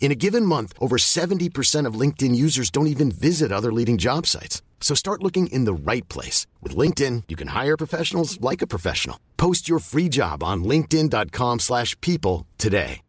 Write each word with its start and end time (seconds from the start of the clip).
In 0.00 0.10
a 0.10 0.14
given 0.14 0.46
month, 0.46 0.72
over 0.80 0.96
70% 0.96 1.84
of 1.84 2.00
LinkedIn 2.00 2.34
users 2.34 2.70
don't 2.70 2.86
even 2.86 3.10
visit 3.10 3.52
other 3.52 3.70
leading 3.70 3.98
job 3.98 4.26
sites. 4.26 4.62
So 4.80 4.94
start 4.94 5.22
looking 5.22 5.48
in 5.48 5.66
the 5.66 5.74
right 5.74 6.08
place. 6.08 6.46
With 6.62 6.74
LinkedIn, 6.74 7.24
you 7.28 7.36
can 7.36 7.48
hire 7.48 7.76
professionals 7.76 8.40
like 8.40 8.62
a 8.62 8.66
professional. 8.66 9.18
Post 9.36 9.68
your 9.68 9.80
free 9.80 10.08
job 10.08 10.42
on 10.42 10.64
linkedin.com 10.64 11.58
slash 11.58 11.94
people 12.00 12.46
today. 12.56 13.02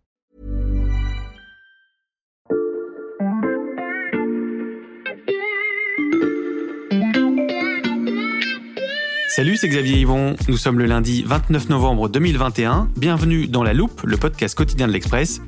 Salut, 9.30 9.56
c'est 9.56 9.70
Xavier 9.70 10.02
Yvon. 10.02 10.36
Nous 10.50 10.58
sommes 10.58 10.80
le 10.80 10.86
lundi 10.86 11.24
29 11.24 11.70
novembre 11.70 12.10
2021. 12.10 12.90
Bienvenue 12.98 13.48
dans 13.48 13.64
La 13.64 13.74
Loupe, 13.74 14.02
le 14.04 14.18
podcast 14.18 14.58
quotidien 14.58 14.88
de 14.88 14.92
l'Express. 14.92 15.40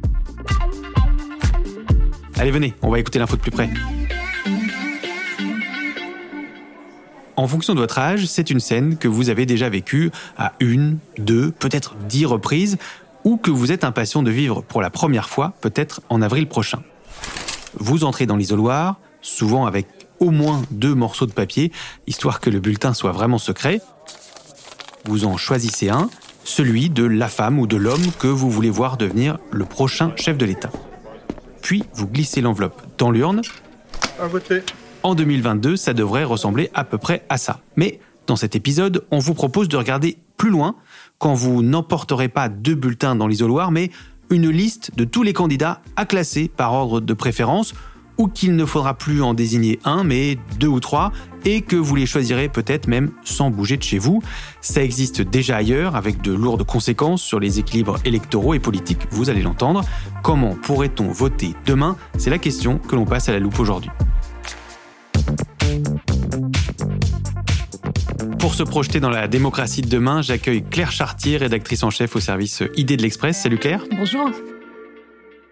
Allez, 2.37 2.51
venez, 2.51 2.73
on 2.81 2.89
va 2.89 2.99
écouter 2.99 3.19
l'info 3.19 3.35
de 3.35 3.41
plus 3.41 3.51
près. 3.51 3.69
En 7.35 7.47
fonction 7.47 7.73
de 7.73 7.79
votre 7.79 7.97
âge, 7.97 8.25
c'est 8.25 8.49
une 8.49 8.59
scène 8.59 8.97
que 8.97 9.07
vous 9.07 9.29
avez 9.29 9.45
déjà 9.45 9.69
vécue 9.69 10.11
à 10.37 10.53
une, 10.59 10.97
deux, 11.17 11.51
peut-être 11.51 11.95
dix 12.07 12.25
reprises, 12.25 12.77
ou 13.23 13.37
que 13.37 13.51
vous 13.51 13.71
êtes 13.71 13.83
impatient 13.83 14.23
de 14.23 14.31
vivre 14.31 14.61
pour 14.61 14.81
la 14.81 14.89
première 14.89 15.29
fois, 15.29 15.53
peut-être 15.61 16.01
en 16.09 16.21
avril 16.21 16.47
prochain. 16.47 16.83
Vous 17.77 18.03
entrez 18.03 18.25
dans 18.25 18.37
l'isoloir, 18.37 18.99
souvent 19.21 19.65
avec 19.65 19.87
au 20.19 20.29
moins 20.29 20.61
deux 20.71 20.93
morceaux 20.93 21.25
de 21.25 21.31
papier, 21.31 21.71
histoire 22.05 22.39
que 22.39 22.49
le 22.49 22.59
bulletin 22.59 22.93
soit 22.93 23.11
vraiment 23.11 23.39
secret. 23.39 23.81
Vous 25.05 25.25
en 25.25 25.37
choisissez 25.37 25.89
un, 25.89 26.09
celui 26.43 26.89
de 26.89 27.05
la 27.05 27.27
femme 27.27 27.59
ou 27.59 27.65
de 27.65 27.77
l'homme 27.77 28.11
que 28.19 28.27
vous 28.27 28.51
voulez 28.51 28.69
voir 28.69 28.97
devenir 28.97 29.39
le 29.51 29.65
prochain 29.65 30.13
chef 30.15 30.37
de 30.37 30.45
l'État. 30.45 30.69
Puis 31.61 31.83
vous 31.93 32.07
glissez 32.07 32.41
l'enveloppe 32.41 32.81
dans 32.97 33.11
l'urne. 33.11 33.41
En 35.03 35.15
2022, 35.15 35.75
ça 35.75 35.93
devrait 35.93 36.23
ressembler 36.23 36.69
à 36.73 36.83
peu 36.83 36.97
près 36.97 37.23
à 37.29 37.37
ça. 37.37 37.61
Mais 37.75 37.99
dans 38.27 38.35
cet 38.35 38.55
épisode, 38.55 39.05
on 39.11 39.19
vous 39.19 39.33
propose 39.33 39.67
de 39.67 39.77
regarder 39.77 40.17
plus 40.37 40.49
loin 40.49 40.75
quand 41.17 41.33
vous 41.33 41.63
n'emporterez 41.63 42.29
pas 42.29 42.49
deux 42.49 42.75
bulletins 42.75 43.15
dans 43.15 43.27
l'isoloir, 43.27 43.71
mais 43.71 43.91
une 44.29 44.49
liste 44.49 44.95
de 44.95 45.03
tous 45.03 45.23
les 45.23 45.33
candidats 45.33 45.81
à 45.95 46.05
classer 46.05 46.47
par 46.47 46.73
ordre 46.73 47.01
de 47.01 47.13
préférence 47.13 47.73
ou 48.21 48.27
qu'il 48.27 48.55
ne 48.55 48.65
faudra 48.65 48.93
plus 48.93 49.23
en 49.23 49.33
désigner 49.33 49.79
un, 49.83 50.03
mais 50.03 50.37
deux 50.59 50.67
ou 50.67 50.79
trois, 50.79 51.11
et 51.43 51.61
que 51.61 51.75
vous 51.75 51.95
les 51.95 52.05
choisirez 52.05 52.49
peut-être 52.49 52.87
même 52.87 53.11
sans 53.23 53.49
bouger 53.49 53.77
de 53.77 53.83
chez 53.83 53.97
vous. 53.97 54.21
Ça 54.61 54.83
existe 54.83 55.23
déjà 55.23 55.57
ailleurs, 55.57 55.95
avec 55.95 56.21
de 56.21 56.31
lourdes 56.31 56.63
conséquences 56.63 57.23
sur 57.23 57.39
les 57.39 57.57
équilibres 57.57 57.97
électoraux 58.05 58.53
et 58.53 58.59
politiques, 58.59 59.07
vous 59.09 59.31
allez 59.31 59.41
l'entendre. 59.41 59.83
Comment 60.21 60.53
pourrait-on 60.53 61.07
voter 61.11 61.55
demain? 61.65 61.97
C'est 62.19 62.29
la 62.29 62.37
question 62.37 62.77
que 62.77 62.95
l'on 62.95 63.05
passe 63.05 63.27
à 63.27 63.31
la 63.31 63.39
loupe 63.39 63.59
aujourd'hui. 63.59 63.89
Pour 68.37 68.53
se 68.53 68.61
projeter 68.61 68.99
dans 68.99 69.09
la 69.09 69.27
démocratie 69.27 69.81
de 69.81 69.89
demain, 69.89 70.21
j'accueille 70.21 70.63
Claire 70.63 70.91
Chartier, 70.91 71.37
rédactrice 71.37 71.81
en 71.81 71.89
chef 71.89 72.15
au 72.15 72.19
service 72.19 72.61
Idée 72.75 72.97
de 72.97 73.01
l'Express. 73.01 73.41
Salut 73.41 73.57
Claire. 73.57 73.83
Bonjour. 73.97 74.29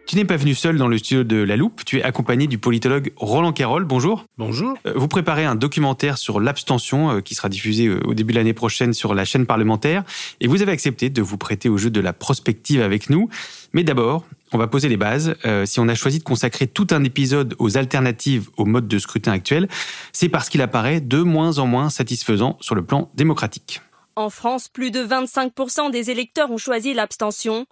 Tu 0.10 0.16
n'es 0.16 0.26
pas 0.26 0.38
venu 0.38 0.56
seul 0.56 0.78
dans 0.78 0.88
le 0.88 0.98
studio 0.98 1.24
de 1.24 1.36
La 1.36 1.56
Loupe, 1.56 1.86
tu 1.86 2.00
es 2.00 2.04
accompagné 2.04 2.48
du 2.48 2.58
politologue 2.58 3.14
Roland 3.16 3.54
Carroll. 3.54 3.86
Bonjour. 3.86 4.26
Bonjour. 4.40 4.76
Euh, 4.88 4.94
vous 4.96 5.08
préparez 5.08 5.46
un 5.46 5.54
documentaire 5.54 6.18
sur 6.18 6.40
l'abstention 6.40 7.12
euh, 7.12 7.22
qui 7.22 7.36
sera 7.36 7.48
diffusé 7.48 7.86
euh, 7.86 8.00
au 8.06 8.16
début 8.16 8.34
de 8.34 8.40
l'année 8.40 8.56
prochaine 8.56 8.94
sur 8.94 9.14
la 9.14 9.24
chaîne 9.24 9.46
parlementaire 9.46 10.04
et 10.42 10.48
vous 10.48 10.64
avez 10.64 10.72
accepté 10.72 11.12
de 11.12 11.22
vous 11.22 11.38
prêter 11.38 11.70
au 11.70 11.78
jeu 11.78 11.92
de 11.92 12.00
la 12.00 12.12
prospective 12.12 12.82
avec 12.82 13.12
nous. 13.12 13.30
Mais 13.72 13.84
d'abord, 13.84 14.26
on 14.52 14.58
va 14.58 14.66
poser 14.66 14.90
les 14.90 14.98
bases. 14.98 15.36
si 15.66 15.80
on 15.80 15.88
a 15.88 15.94
choisi 15.94 16.18
de 16.18 16.24
consacrer 16.24 16.66
tout 16.66 16.88
un 16.90 17.04
épisode 17.04 17.54
aux 17.60 17.78
alternatives 17.78 18.50
au 18.58 18.66
mode 18.66 18.88
de 18.88 18.98
scrutin 18.98 19.32
actuel, 19.32 19.68
c'est 20.12 20.28
parce 20.28 20.50
qu'il 20.50 20.64
apparaît 20.64 21.02
de 21.02 21.22
moins 21.22 21.60
en 21.60 21.68
moins 21.68 21.92
satisfaisant 21.92 22.58
sur 22.62 22.74
le 22.74 22.84
plan 22.84 23.12
démocratique. 23.14 23.82
En 24.16 24.32
France, 24.32 24.70
plus 24.70 24.90
de 24.90 25.02
25% 25.02 25.92
des 25.92 26.10
électeurs 26.10 26.50
ont 26.50 26.58
choisi 26.58 26.96
l'abstention 26.96 27.68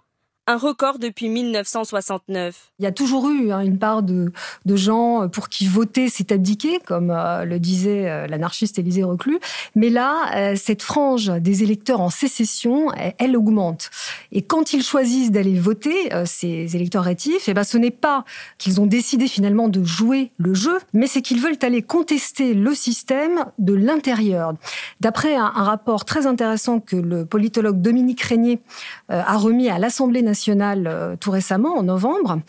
un 0.48 0.56
record 0.56 0.98
depuis 0.98 1.28
1969. 1.28 2.70
Il 2.78 2.84
y 2.84 2.86
a 2.86 2.92
toujours 2.92 3.28
eu 3.28 3.52
hein, 3.52 3.60
une 3.60 3.78
part 3.78 4.02
de, 4.02 4.32
de, 4.64 4.76
gens 4.76 5.28
pour 5.28 5.50
qui 5.50 5.66
voter 5.66 6.08
c'est 6.08 6.32
abdiquer, 6.32 6.80
comme 6.86 7.10
euh, 7.10 7.44
le 7.44 7.60
disait 7.60 8.08
euh, 8.08 8.26
l'anarchiste 8.26 8.78
Élisée 8.78 9.04
Reclus. 9.04 9.38
Mais 9.74 9.90
là, 9.90 10.34
euh, 10.34 10.56
cette 10.56 10.82
frange 10.82 11.28
des 11.28 11.62
électeurs 11.62 12.00
en 12.00 12.08
sécession, 12.08 12.90
elle 13.18 13.36
augmente. 13.36 13.90
Et 14.32 14.42
quand 14.42 14.72
ils 14.72 14.82
choisissent 14.82 15.30
d'aller 15.30 15.58
voter, 15.58 16.10
ces 16.24 16.76
électeurs 16.76 17.04
rétifs, 17.04 17.48
eh 17.48 17.54
ben, 17.54 17.64
ce 17.64 17.78
n'est 17.78 17.90
pas 17.90 18.24
qu'ils 18.58 18.80
ont 18.80 18.86
décidé 18.86 19.26
finalement 19.26 19.68
de 19.68 19.82
jouer 19.84 20.30
le 20.38 20.54
jeu, 20.54 20.78
mais 20.92 21.06
c'est 21.06 21.22
qu'ils 21.22 21.40
veulent 21.40 21.58
aller 21.62 21.82
contester 21.82 22.54
le 22.54 22.74
système 22.74 23.46
de 23.58 23.74
l'intérieur. 23.74 24.54
D'après 25.00 25.34
un, 25.34 25.48
rapport 25.48 26.04
très 26.04 26.26
intéressant 26.26 26.80
que 26.80 26.96
le 26.96 27.24
politologue 27.24 27.80
Dominique 27.80 28.20
Régnier 28.22 28.60
a 29.08 29.36
remis 29.36 29.68
à 29.68 29.78
l'Assemblée 29.78 30.22
nationale, 30.22 30.86
euh, 30.86 31.16
tout 31.16 31.30
récemment, 31.30 31.76
en 31.76 31.82
novembre, 31.82 32.40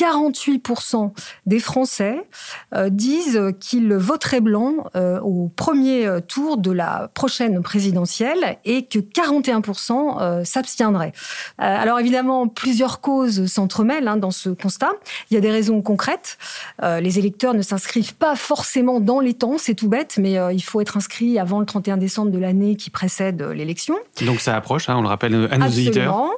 48% 0.00 1.12
des 1.44 1.60
Français 1.60 2.26
euh, 2.74 2.88
disent 2.88 3.40
qu'ils 3.60 3.92
voteraient 3.92 4.40
blanc 4.40 4.88
euh, 4.96 5.20
au 5.20 5.48
premier 5.54 6.08
tour 6.26 6.56
de 6.56 6.70
la 6.70 7.10
prochaine 7.12 7.62
présidentielle 7.62 8.56
et 8.64 8.86
que 8.86 8.98
41% 8.98 10.20
euh, 10.20 10.44
s'abstiendraient. 10.44 11.12
alors 11.58 12.00
évidemment, 12.00 12.48
plusieurs 12.48 13.00
causes 13.00 13.46
s'entremêlent 13.46 14.08
hein, 14.08 14.16
dans 14.16 14.30
ce 14.30 14.48
constat. 14.48 14.92
Il 15.30 15.34
y 15.34 15.36
a 15.36 15.40
des 15.40 15.50
raisons 15.50 15.82
concrètes. 15.82 16.38
les 16.82 17.18
électeurs 17.18 17.54
ne 17.54 17.62
s'inscrivent 17.62 18.14
pas 18.14 18.36
forcément 18.36 19.00
dans 19.00 19.20
les 19.20 19.34
temps, 19.34 19.58
c'est 19.58 19.74
tout 19.74 19.88
bête, 19.88 20.16
mais 20.18 20.36
il 20.54 20.62
faut 20.62 20.80
être 20.80 20.96
inscrit 20.96 21.38
avant 21.38 21.60
le 21.60 21.66
31 21.66 21.98
décembre 21.98 22.30
de 22.30 22.38
l'année 22.38 22.76
qui 22.76 22.90
précède 22.90 23.42
l'élection. 23.42 23.96
Donc 24.24 24.40
ça 24.40 24.56
approche, 24.56 24.88
hein, 24.88 24.96
on 24.96 25.02
le 25.02 25.08
rappelle 25.08 25.48
à 25.50 25.58
nos 25.58 25.66
auditeurs. 25.66 26.30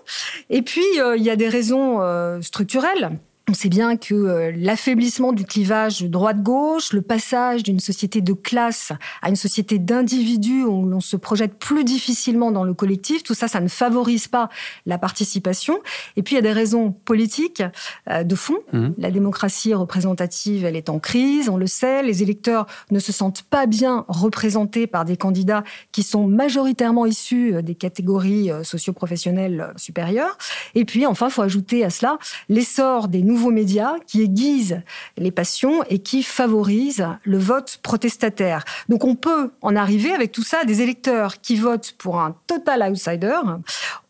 Et 0.50 0.62
puis, 0.62 0.84
il 1.16 1.22
y 1.22 1.30
a 1.30 1.36
des 1.36 1.48
raisons 1.48 2.00
structurelles. 2.40 3.18
On 3.52 3.54
sait 3.54 3.68
bien 3.68 3.98
que 3.98 4.14
euh, 4.14 4.50
l'affaiblissement 4.56 5.34
du 5.34 5.44
clivage 5.44 6.04
droite-gauche, 6.04 6.94
le 6.94 7.02
passage 7.02 7.62
d'une 7.62 7.80
société 7.80 8.22
de 8.22 8.32
classe 8.32 8.92
à 9.20 9.28
une 9.28 9.36
société 9.36 9.78
d'individus 9.78 10.64
où 10.64 10.86
l'on 10.86 11.00
se 11.00 11.18
projette 11.18 11.58
plus 11.58 11.84
difficilement 11.84 12.50
dans 12.50 12.64
le 12.64 12.72
collectif, 12.72 13.22
tout 13.22 13.34
ça, 13.34 13.48
ça 13.48 13.60
ne 13.60 13.68
favorise 13.68 14.26
pas 14.26 14.48
la 14.86 14.96
participation. 14.96 15.82
Et 16.16 16.22
puis, 16.22 16.34
il 16.34 16.36
y 16.36 16.38
a 16.38 16.42
des 16.42 16.52
raisons 16.52 16.92
politiques 16.92 17.62
euh, 18.08 18.24
de 18.24 18.34
fond. 18.34 18.56
Mmh. 18.72 18.88
La 18.96 19.10
démocratie 19.10 19.74
représentative, 19.74 20.64
elle 20.64 20.76
est 20.76 20.88
en 20.88 20.98
crise, 20.98 21.50
on 21.50 21.58
le 21.58 21.66
sait. 21.66 22.02
Les 22.02 22.22
électeurs 22.22 22.66
ne 22.90 23.00
se 23.00 23.12
sentent 23.12 23.42
pas 23.42 23.66
bien 23.66 24.06
représentés 24.08 24.86
par 24.86 25.04
des 25.04 25.18
candidats 25.18 25.62
qui 25.92 26.02
sont 26.02 26.26
majoritairement 26.26 27.04
issus 27.04 27.56
euh, 27.56 27.60
des 27.60 27.74
catégories 27.74 28.50
socio-professionnelles 28.62 29.74
supérieures. 29.76 30.38
Et 30.74 30.86
puis, 30.86 31.04
enfin, 31.04 31.26
il 31.26 31.32
faut 31.32 31.42
ajouter 31.42 31.84
à 31.84 31.90
cela 31.90 32.16
l'essor 32.48 33.08
des 33.08 33.22
nouveaux 33.22 33.41
médias 33.50 33.94
qui 34.06 34.22
aiguisent 34.22 34.82
les 35.16 35.30
passions 35.30 35.82
et 35.88 35.98
qui 35.98 36.22
favorisent 36.22 37.06
le 37.24 37.38
vote 37.38 37.78
protestataire. 37.82 38.64
Donc 38.88 39.04
on 39.04 39.14
peut 39.14 39.50
en 39.60 39.76
arriver 39.76 40.12
avec 40.12 40.32
tout 40.32 40.42
ça 40.42 40.60
à 40.60 40.64
des 40.64 40.82
électeurs 40.82 41.40
qui 41.40 41.56
votent 41.56 41.94
pour 41.98 42.20
un 42.20 42.36
total 42.46 42.82
outsider 42.90 43.40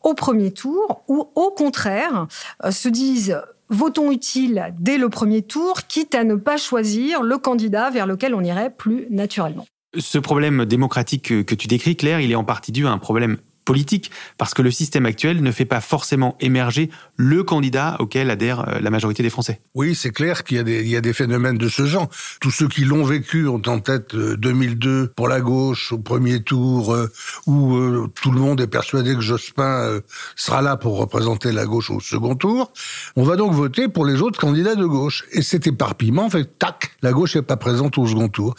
au 0.02 0.14
premier 0.14 0.50
tour 0.50 1.02
ou 1.08 1.28
au 1.34 1.50
contraire 1.50 2.26
euh, 2.64 2.70
se 2.70 2.88
disent 2.88 3.40
votons 3.68 4.12
utile 4.12 4.74
dès 4.78 4.98
le 4.98 5.08
premier 5.08 5.42
tour, 5.42 5.86
quitte 5.88 6.14
à 6.14 6.24
ne 6.24 6.34
pas 6.34 6.58
choisir 6.58 7.22
le 7.22 7.38
candidat 7.38 7.90
vers 7.90 8.06
lequel 8.06 8.34
on 8.34 8.42
irait 8.42 8.70
plus 8.70 9.06
naturellement. 9.10 9.66
Ce 9.98 10.18
problème 10.18 10.64
démocratique 10.64 11.44
que 11.44 11.54
tu 11.54 11.68
décris, 11.68 11.96
Claire, 11.96 12.20
il 12.20 12.30
est 12.30 12.34
en 12.34 12.44
partie 12.44 12.72
dû 12.72 12.86
à 12.86 12.90
un 12.90 12.98
problème 12.98 13.38
politique, 13.64 14.10
parce 14.38 14.54
que 14.54 14.62
le 14.62 14.70
système 14.70 15.06
actuel 15.06 15.42
ne 15.42 15.52
fait 15.52 15.64
pas 15.64 15.80
forcément 15.80 16.36
émerger 16.40 16.90
le 17.16 17.42
candidat 17.44 17.96
auquel 18.00 18.30
adhère 18.30 18.68
euh, 18.68 18.80
la 18.80 18.90
majorité 18.90 19.22
des 19.22 19.30
Français. 19.30 19.60
Oui, 19.74 19.94
c'est 19.94 20.10
clair 20.10 20.44
qu'il 20.44 20.66
y, 20.68 20.88
y 20.88 20.96
a 20.96 21.00
des 21.00 21.12
phénomènes 21.12 21.58
de 21.58 21.68
ce 21.68 21.86
genre. 21.86 22.08
Tous 22.40 22.50
ceux 22.50 22.68
qui 22.68 22.84
l'ont 22.84 23.04
vécu 23.04 23.46
ont 23.46 23.62
en 23.66 23.78
tête 23.78 24.16
2002 24.16 24.90
euh, 24.90 25.12
pour 25.14 25.28
la 25.28 25.40
gauche 25.40 25.92
au 25.92 25.98
premier 25.98 26.42
tour, 26.42 26.92
euh, 26.92 27.10
où 27.46 28.08
tout 28.08 28.30
le 28.30 28.40
monde 28.40 28.60
est 28.60 28.66
persuadé 28.66 29.14
que 29.14 29.20
Jospin 29.20 30.00
sera 30.36 30.62
là 30.62 30.76
pour 30.76 30.98
représenter 30.98 31.52
la 31.52 31.64
gauche 31.64 31.90
au 31.90 32.00
second 32.00 32.34
tour. 32.34 32.72
On 33.16 33.22
va 33.22 33.36
donc 33.36 33.52
voter 33.52 33.88
pour 33.88 34.04
les 34.04 34.22
autres 34.22 34.38
candidats 34.38 34.74
de 34.74 34.84
gauche. 34.84 35.24
Et 35.32 35.42
cet 35.42 35.66
éparpillement 35.66 36.28
fait, 36.30 36.58
tac, 36.58 36.92
la 37.02 37.12
gauche 37.12 37.36
n'est 37.36 37.42
pas 37.42 37.56
présente 37.56 37.98
au 37.98 38.06
second 38.06 38.28
tour. 38.28 38.54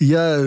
Il 0.00 0.08
y 0.08 0.16
a 0.16 0.38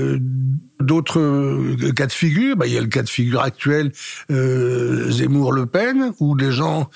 d'autres 0.80 1.92
cas 1.96 2.08
de 2.08 2.12
figure. 2.12 2.56
Bah, 2.56 2.68
il 2.68 2.74
y 2.74 2.78
a 2.78 2.82
le 2.82 2.88
cas 2.88 3.04
de 3.04 3.10
figure 3.10 3.42
actuel 3.42 3.92
euh, 4.32 5.10
Zemmour-Le 5.12 5.66
Pen, 5.66 6.14
où 6.20 6.36
les 6.36 6.52
gens 6.52 6.90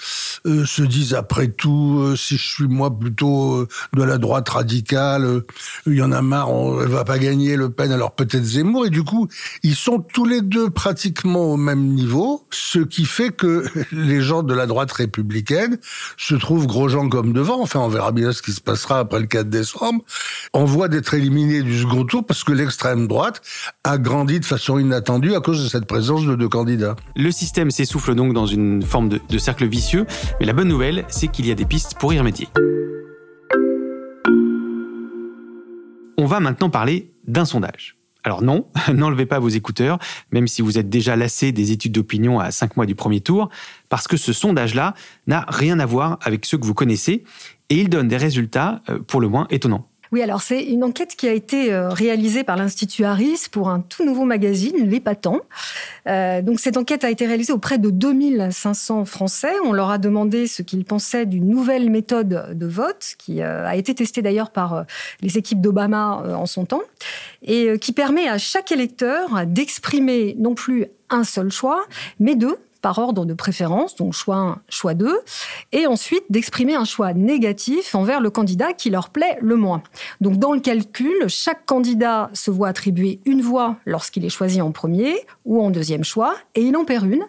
euh, 0.46 0.66
se 0.66 0.82
disent 0.84 1.14
après 1.14 1.48
tout, 1.48 2.00
euh, 2.00 2.16
si 2.16 2.38
je 2.38 2.48
suis 2.48 2.68
moi 2.68 2.98
plutôt 2.98 3.68
de 3.94 4.04
la 4.04 4.18
droite 4.18 4.50
radicale, 4.50 5.42
il 5.88 5.96
y 5.96 6.02
en 6.02 6.12
a 6.12 6.22
marre, 6.22 6.52
on 6.52 6.82
elle 6.82 6.90
va 6.90 7.04
pas 7.04 7.20
gagner 7.20 7.56
Le 7.56 7.70
Pen, 7.70 7.92
alors 7.92 8.12
peut-être 8.12 8.44
Zemmour. 8.44 8.86
Et 8.86 8.90
du 8.90 9.04
coup, 9.04 9.28
ils 9.64 9.76
sont 9.76 10.00
tous 10.00 10.26
les 10.26 10.42
deux 10.42 10.70
pratiquement 10.70 11.54
au 11.54 11.58
même 11.58 11.86
niveau, 11.86 12.46
ce 12.52 12.80
qui 12.80 13.06
fait 13.06 13.32
que 13.32 13.66
les 13.92 14.22
gens 14.22 14.44
de 14.44 14.54
la 14.54 14.66
droite 14.66 14.92
républicaine 14.92 15.78
se 16.18 16.36
trouvent 16.36 16.68
gros 16.68 16.90
gens 16.90 17.10
comme 17.10 17.34
devant. 17.34 17.62
Enfin, 17.62 17.80
on 17.80 17.90
verra 17.90 18.12
bien 18.12 18.32
ce 18.32 18.42
qui 18.42 18.52
se 18.52 18.62
passera 18.62 19.00
après 19.00 19.20
le 19.20 19.28
4 19.28 19.50
décembre. 19.50 20.04
On 20.54 20.66
voit 20.66 20.88
d'être 20.88 21.14
éliminés 21.14 21.64
du 21.64 21.80
second 21.80 22.06
tour 22.06 22.26
parce 22.26 22.44
que 22.44 22.52
l'extrême 22.52 23.08
droite 23.08 23.42
a 23.84 23.98
grandi 23.98 24.40
de 24.40 24.46
façon 24.46 24.80
inattendue 24.80 25.36
à 25.36 25.40
cause 25.40 25.64
de 25.64 25.70
cette 25.70 25.86
présence 25.86 26.26
de 26.26 26.36
deux 26.36 26.50
candidats. 26.50 26.93
Le 27.16 27.32
système 27.32 27.72
s'essouffle 27.72 28.16
donc 28.16 28.34
dans 28.34 28.46
une 28.46 28.82
forme 28.82 29.10
de, 29.10 29.20
de 29.28 29.38
cercle 29.38 29.66
vicieux, 29.68 30.06
mais 30.40 30.46
la 30.46 30.54
bonne 30.54 30.68
nouvelle, 30.68 31.06
c'est 31.10 31.28
qu'il 31.28 31.46
y 31.46 31.52
a 31.52 31.56
des 31.56 31.66
pistes 31.66 31.96
pour 32.00 32.14
y 32.14 32.20
remédier. 32.20 32.48
On 36.18 36.26
va 36.26 36.40
maintenant 36.40 36.70
parler 36.70 37.12
d'un 37.28 37.46
sondage. 37.46 37.98
Alors 38.24 38.42
non, 38.42 38.68
n'enlevez 38.94 39.26
pas 39.26 39.40
vos 39.40 39.50
écouteurs, 39.50 40.00
même 40.32 40.48
si 40.48 40.62
vous 40.62 40.78
êtes 40.78 40.90
déjà 40.90 41.16
lassé 41.16 41.52
des 41.52 41.72
études 41.72 41.92
d'opinion 41.92 42.40
à 42.40 42.52
5 42.52 42.78
mois 42.78 42.86
du 42.86 42.96
premier 42.96 43.22
tour, 43.22 43.50
parce 43.90 44.08
que 44.08 44.18
ce 44.18 44.34
sondage-là 44.34 44.94
n'a 45.28 45.46
rien 45.50 45.80
à 45.80 45.86
voir 45.86 46.20
avec 46.22 46.46
ceux 46.46 46.58
que 46.58 46.66
vous 46.66 46.74
connaissez, 46.74 47.24
et 47.70 47.76
il 47.76 47.90
donne 47.90 48.08
des 48.08 48.18
résultats 48.18 48.82
euh, 48.90 49.00
pour 49.00 49.22
le 49.22 49.28
moins 49.28 49.48
étonnants. 49.50 49.88
Oui, 50.14 50.22
alors 50.22 50.44
c'est 50.44 50.64
une 50.64 50.84
enquête 50.84 51.16
qui 51.16 51.28
a 51.28 51.32
été 51.32 51.74
euh, 51.74 51.90
réalisée 51.90 52.44
par 52.44 52.56
l'Institut 52.56 53.04
Harris 53.04 53.48
pour 53.52 53.70
un 53.70 53.80
tout 53.80 54.06
nouveau 54.06 54.26
magazine, 54.26 54.88
L'Épatant. 54.88 55.40
Euh, 56.08 56.44
donc 56.44 56.60
cette 56.60 56.78
enquête 56.78 57.04
a 57.04 57.10
été 57.10 57.26
réalisée 57.26 57.52
auprès 57.52 57.80
de 57.80 57.90
2500 57.90 59.06
Français. 59.06 59.54
On 59.66 59.74
leur 59.74 59.90
a 59.90 59.98
demandé 59.98 60.46
ce 60.46 60.62
qu'ils 60.62 60.86
pensaient 60.86 61.26
d'une 61.26 61.50
nouvelle 61.50 61.90
méthode 61.90 62.56
de 62.56 62.68
vote 62.68 63.16
qui 63.18 63.42
euh, 63.42 63.66
a 63.66 63.76
été 63.76 63.96
testée 63.96 64.22
d'ailleurs 64.22 64.52
par 64.52 64.86
les 65.22 65.40
équipes 65.40 65.62
d'Obama 65.62 66.22
en 66.38 66.46
son 66.46 66.66
temps 66.66 66.84
et 67.42 67.80
qui 67.80 67.92
permet 67.92 68.28
à 68.28 68.38
chaque 68.38 68.72
électeur 68.72 69.48
d'exprimer 69.48 70.36
non 70.38 70.54
plus 70.54 70.86
un 71.10 71.24
seul 71.24 71.52
choix, 71.52 71.84
mais 72.20 72.36
deux 72.36 72.60
par 72.84 73.00
ordre 73.00 73.26
de 73.26 73.34
préférence, 73.34 73.96
donc 73.96 74.14
choix 74.14 74.36
1, 74.36 74.62
choix 74.70 74.94
2, 74.94 75.22
et 75.72 75.88
ensuite 75.88 76.26
d'exprimer 76.30 76.76
un 76.76 76.84
choix 76.84 77.14
négatif 77.14 77.96
envers 77.96 78.20
le 78.20 78.30
candidat 78.30 78.74
qui 78.74 78.90
leur 78.90 79.10
plaît 79.10 79.38
le 79.42 79.56
moins. 79.56 79.82
Donc 80.22 80.38
dans 80.38 80.52
le 80.52 80.60
calcul, 80.60 81.16
chaque 81.30 81.66
candidat 81.66 82.30
se 82.34 82.52
voit 82.52 82.68
attribuer 82.68 83.22
une 83.26 83.42
voix 83.42 83.78
lorsqu'il 83.86 84.26
est 84.26 84.30
choisi 84.30 84.62
en 84.62 84.72
premier 84.72 85.16
ou 85.46 85.64
en 85.64 85.72
deuxième 85.72 86.04
choix, 86.04 86.36
et 86.56 86.62
il 86.62 86.76
en 86.76 86.84
perd 86.84 87.06
une 87.06 87.24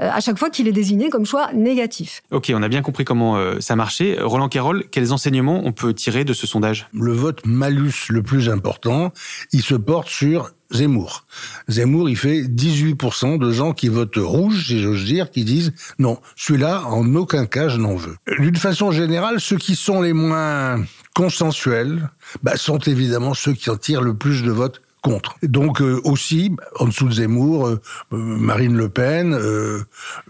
euh, 0.00 0.08
à 0.10 0.20
chaque 0.20 0.38
fois 0.38 0.48
qu'il 0.48 0.68
est 0.68 0.72
désigné 0.72 1.10
comme 1.10 1.26
choix 1.26 1.52
négatif. 1.52 2.22
Ok, 2.30 2.52
on 2.54 2.62
a 2.62 2.68
bien 2.68 2.82
compris 2.82 3.04
comment 3.04 3.36
euh, 3.36 3.58
ça 3.58 3.74
marchait. 3.74 4.16
Roland 4.20 4.48
Carroll, 4.48 4.84
quels 4.92 5.12
enseignements 5.12 5.60
on 5.64 5.72
peut 5.72 5.92
tirer 5.92 6.24
de 6.24 6.32
ce 6.32 6.46
sondage? 6.46 6.86
Le 6.92 7.12
vote 7.12 7.40
malus 7.44 8.06
le 8.10 8.22
plus 8.22 8.48
important, 8.48 9.12
il 9.52 9.62
se 9.62 9.74
porte 9.74 10.08
sur 10.08 10.52
Zemmour. 10.70 11.26
Zemmour, 11.68 12.08
il 12.08 12.16
fait 12.16 12.42
18% 12.42 13.38
de 13.38 13.50
gens 13.50 13.72
qui 13.72 13.88
votent 13.88 14.16
rouge, 14.16 14.66
si 14.66 14.80
j'ose 14.80 15.04
dire, 15.04 15.30
qui 15.30 15.44
disent 15.44 15.72
non, 15.98 16.18
celui-là, 16.36 16.84
en 16.86 17.14
aucun 17.14 17.46
cas, 17.46 17.68
je 17.68 17.78
n'en 17.78 17.96
veux. 17.96 18.16
D'une 18.38 18.56
façon 18.56 18.90
générale, 18.90 19.40
ceux 19.40 19.56
qui 19.56 19.76
sont 19.76 20.00
les 20.00 20.12
moins 20.12 20.84
consensuels 21.14 22.10
bah, 22.42 22.56
sont 22.56 22.78
évidemment 22.78 23.34
ceux 23.34 23.52
qui 23.52 23.70
en 23.70 23.76
tirent 23.76 24.02
le 24.02 24.14
plus 24.14 24.42
de 24.42 24.50
votes 24.50 24.80
contre. 25.02 25.36
Donc 25.42 25.80
euh, 25.80 26.00
aussi, 26.04 26.54
en 26.78 26.86
dessous 26.86 27.08
de 27.08 27.14
Zemmour, 27.14 27.66
euh, 27.66 27.80
euh, 28.12 28.16
Marine 28.16 28.76
Le 28.76 28.88
Pen, 28.88 29.38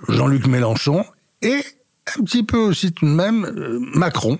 Jean-Luc 0.08 0.46
Mélenchon, 0.46 1.04
et 1.42 1.60
un 2.18 2.24
petit 2.24 2.42
peu 2.42 2.58
aussi 2.58 2.92
tout 2.92 3.06
de 3.06 3.10
même 3.10 3.44
euh, 3.44 3.78
Macron, 3.94 4.38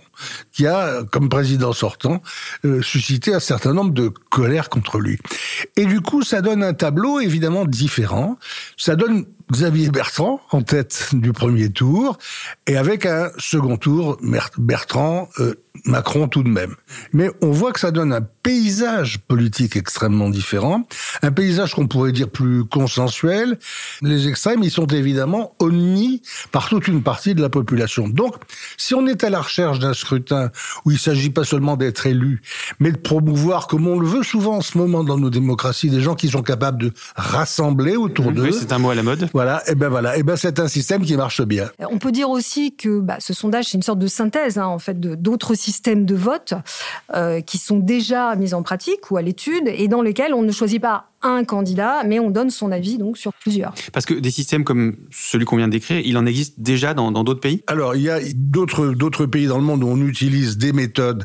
qui 0.53 0.67
a, 0.67 1.03
comme 1.11 1.29
président 1.29 1.73
sortant, 1.73 2.23
euh, 2.65 2.83
suscité 2.83 3.35
un 3.35 3.41
certain 3.41 3.73
nombre 3.73 3.93
de 3.93 4.09
colères 4.09 4.69
contre 4.69 4.99
lui. 4.99 5.19
Et 5.77 5.87
du 5.87 6.01
coup, 6.01 6.23
ça 6.23 6.41
donne 6.41 6.63
un 6.63 6.75
tableau 6.75 7.21
évidemment 7.21 7.65
différent. 7.65 8.39
Ça 8.77 8.97
donne 8.97 9.27
Xavier 9.50 9.91
Bertrand 9.91 10.41
en 10.50 10.62
tête 10.62 11.08
du 11.12 11.32
premier 11.32 11.70
tour, 11.70 12.19
et 12.67 12.76
avec 12.76 13.06
un 13.06 13.31
second 13.38 13.76
tour, 13.76 14.19
Bertrand, 14.58 15.29
euh, 15.41 15.55
Macron 15.85 16.29
tout 16.29 16.43
de 16.43 16.49
même. 16.49 16.75
Mais 17.12 17.31
on 17.43 17.50
voit 17.50 17.73
que 17.73 17.81
ça 17.81 17.91
donne 17.91 18.12
un 18.12 18.20
paysage 18.20 19.19
politique 19.19 19.76
extrêmement 19.76 20.29
différent, 20.29 20.87
un 21.23 21.32
paysage 21.32 21.75
qu'on 21.75 21.87
pourrait 21.87 22.12
dire 22.12 22.29
plus 22.29 22.64
consensuel. 22.64 23.58
Les 24.02 24.29
extrêmes, 24.29 24.62
ils 24.62 24.70
sont 24.70 24.87
évidemment 24.87 25.55
honnis 25.58 26.23
par 26.52 26.69
toute 26.69 26.88
une 26.88 27.02
partie 27.02 27.35
de 27.35 27.43
la 27.43 27.49
population. 27.49 28.08
Donc, 28.08 28.37
si 28.76 28.94
on 28.94 29.06
est 29.06 29.25
à 29.25 29.31
la 29.31 29.41
recherche 29.41 29.79
d'un 29.79 29.94
scrutin 29.94 30.50
où 30.85 30.91
il 30.91 30.99
s'agit 30.99 31.31
pas 31.31 31.44
seulement 31.44 31.76
d'être 31.76 32.06
élu, 32.06 32.43
mais 32.79 32.93
de 32.93 32.99
promouvoir, 32.99 33.67
comme 33.67 33.87
on 33.87 33.99
le 33.99 34.06
veut 34.06 34.23
souvent 34.23 34.56
en 34.56 34.62
ce 34.62 34.76
moment 34.76 35.05
dans 35.05 35.19
nos 35.19 35.31
démocraties, 35.31 35.91
des 35.91 36.00
gens 36.00 36.14
qui 36.14 36.29
sont 36.29 36.43
capables 36.43 36.81
de 36.82 36.93
rassembler 37.14 37.97
autour 37.97 38.32
d'eux. 38.32 38.43
Oui, 38.43 38.56
c'est 38.58 38.73
un 38.73 38.79
mot 38.79 38.91
à 38.91 38.94
la 38.94 39.02
mode. 39.02 39.29
Voilà, 39.43 39.63
et 39.67 39.75
ben 39.75 39.89
voilà, 39.89 40.19
et 40.19 40.23
ben 40.23 40.37
c'est 40.37 40.61
un 40.61 40.69
système 40.69 41.03
qui 41.03 41.17
marche 41.17 41.41
bien. 41.41 41.71
On 41.79 41.97
peut 41.97 42.13
dire 42.13 42.29
aussi 42.29 42.77
que 42.77 43.01
bah, 43.01 43.17
ce 43.21 43.33
sondage, 43.33 43.69
c'est 43.69 43.79
une 43.79 43.83
sorte 43.83 43.99
de 43.99 44.07
synthèse, 44.07 44.59
hein, 44.59 44.67
en 44.67 44.79
fait, 44.79 45.01
d'autres 45.01 45.55
systèmes 45.55 46.05
de 46.05 46.15
vote 46.15 46.53
euh, 47.15 47.41
qui 47.41 47.57
sont 47.57 47.79
déjà 47.79 48.37
mis 48.37 48.53
en 48.53 48.63
pratique 48.63 49.11
ou 49.11 49.17
à 49.17 49.23
l'étude 49.23 49.67
et 49.67 49.89
dans 49.89 50.03
lesquels 50.03 50.35
on 50.35 50.43
ne 50.43 50.53
choisit 50.53 50.83
pas 50.83 51.10
un 51.23 51.45
candidat, 51.45 52.03
mais 52.05 52.19
on 52.19 52.31
donne 52.31 52.51
son 52.51 52.73
avis 52.73 52.99
donc 52.99 53.19
sur 53.19 53.33
plusieurs. 53.33 53.75
Parce 53.93 54.07
que 54.07 54.15
des 54.15 54.31
systèmes 54.31 54.65
comme 54.65 54.97
celui 55.11 55.45
qu'on 55.45 55.57
vient 55.57 55.69
de 55.69 55.73
décrire, 55.73 56.00
il 56.05 56.17
en 56.17 56.27
existe 56.27 56.61
déjà 56.61 56.95
dans 56.95 57.11
d'autres 57.25 57.41
pays? 57.41 57.62
Alors, 57.67 57.95
il 57.95 58.03
y 58.03 58.11
a 58.11 58.19
d'autres 58.35 58.89
d'autres 58.89 59.27
pays 59.27 59.47
dans 59.47 59.59
le 59.59 59.65
monde 59.65 59.85
où 59.85 59.89
on 59.89 60.00
utilise 60.07 60.57
des 60.57 60.73
méthodes 60.73 61.25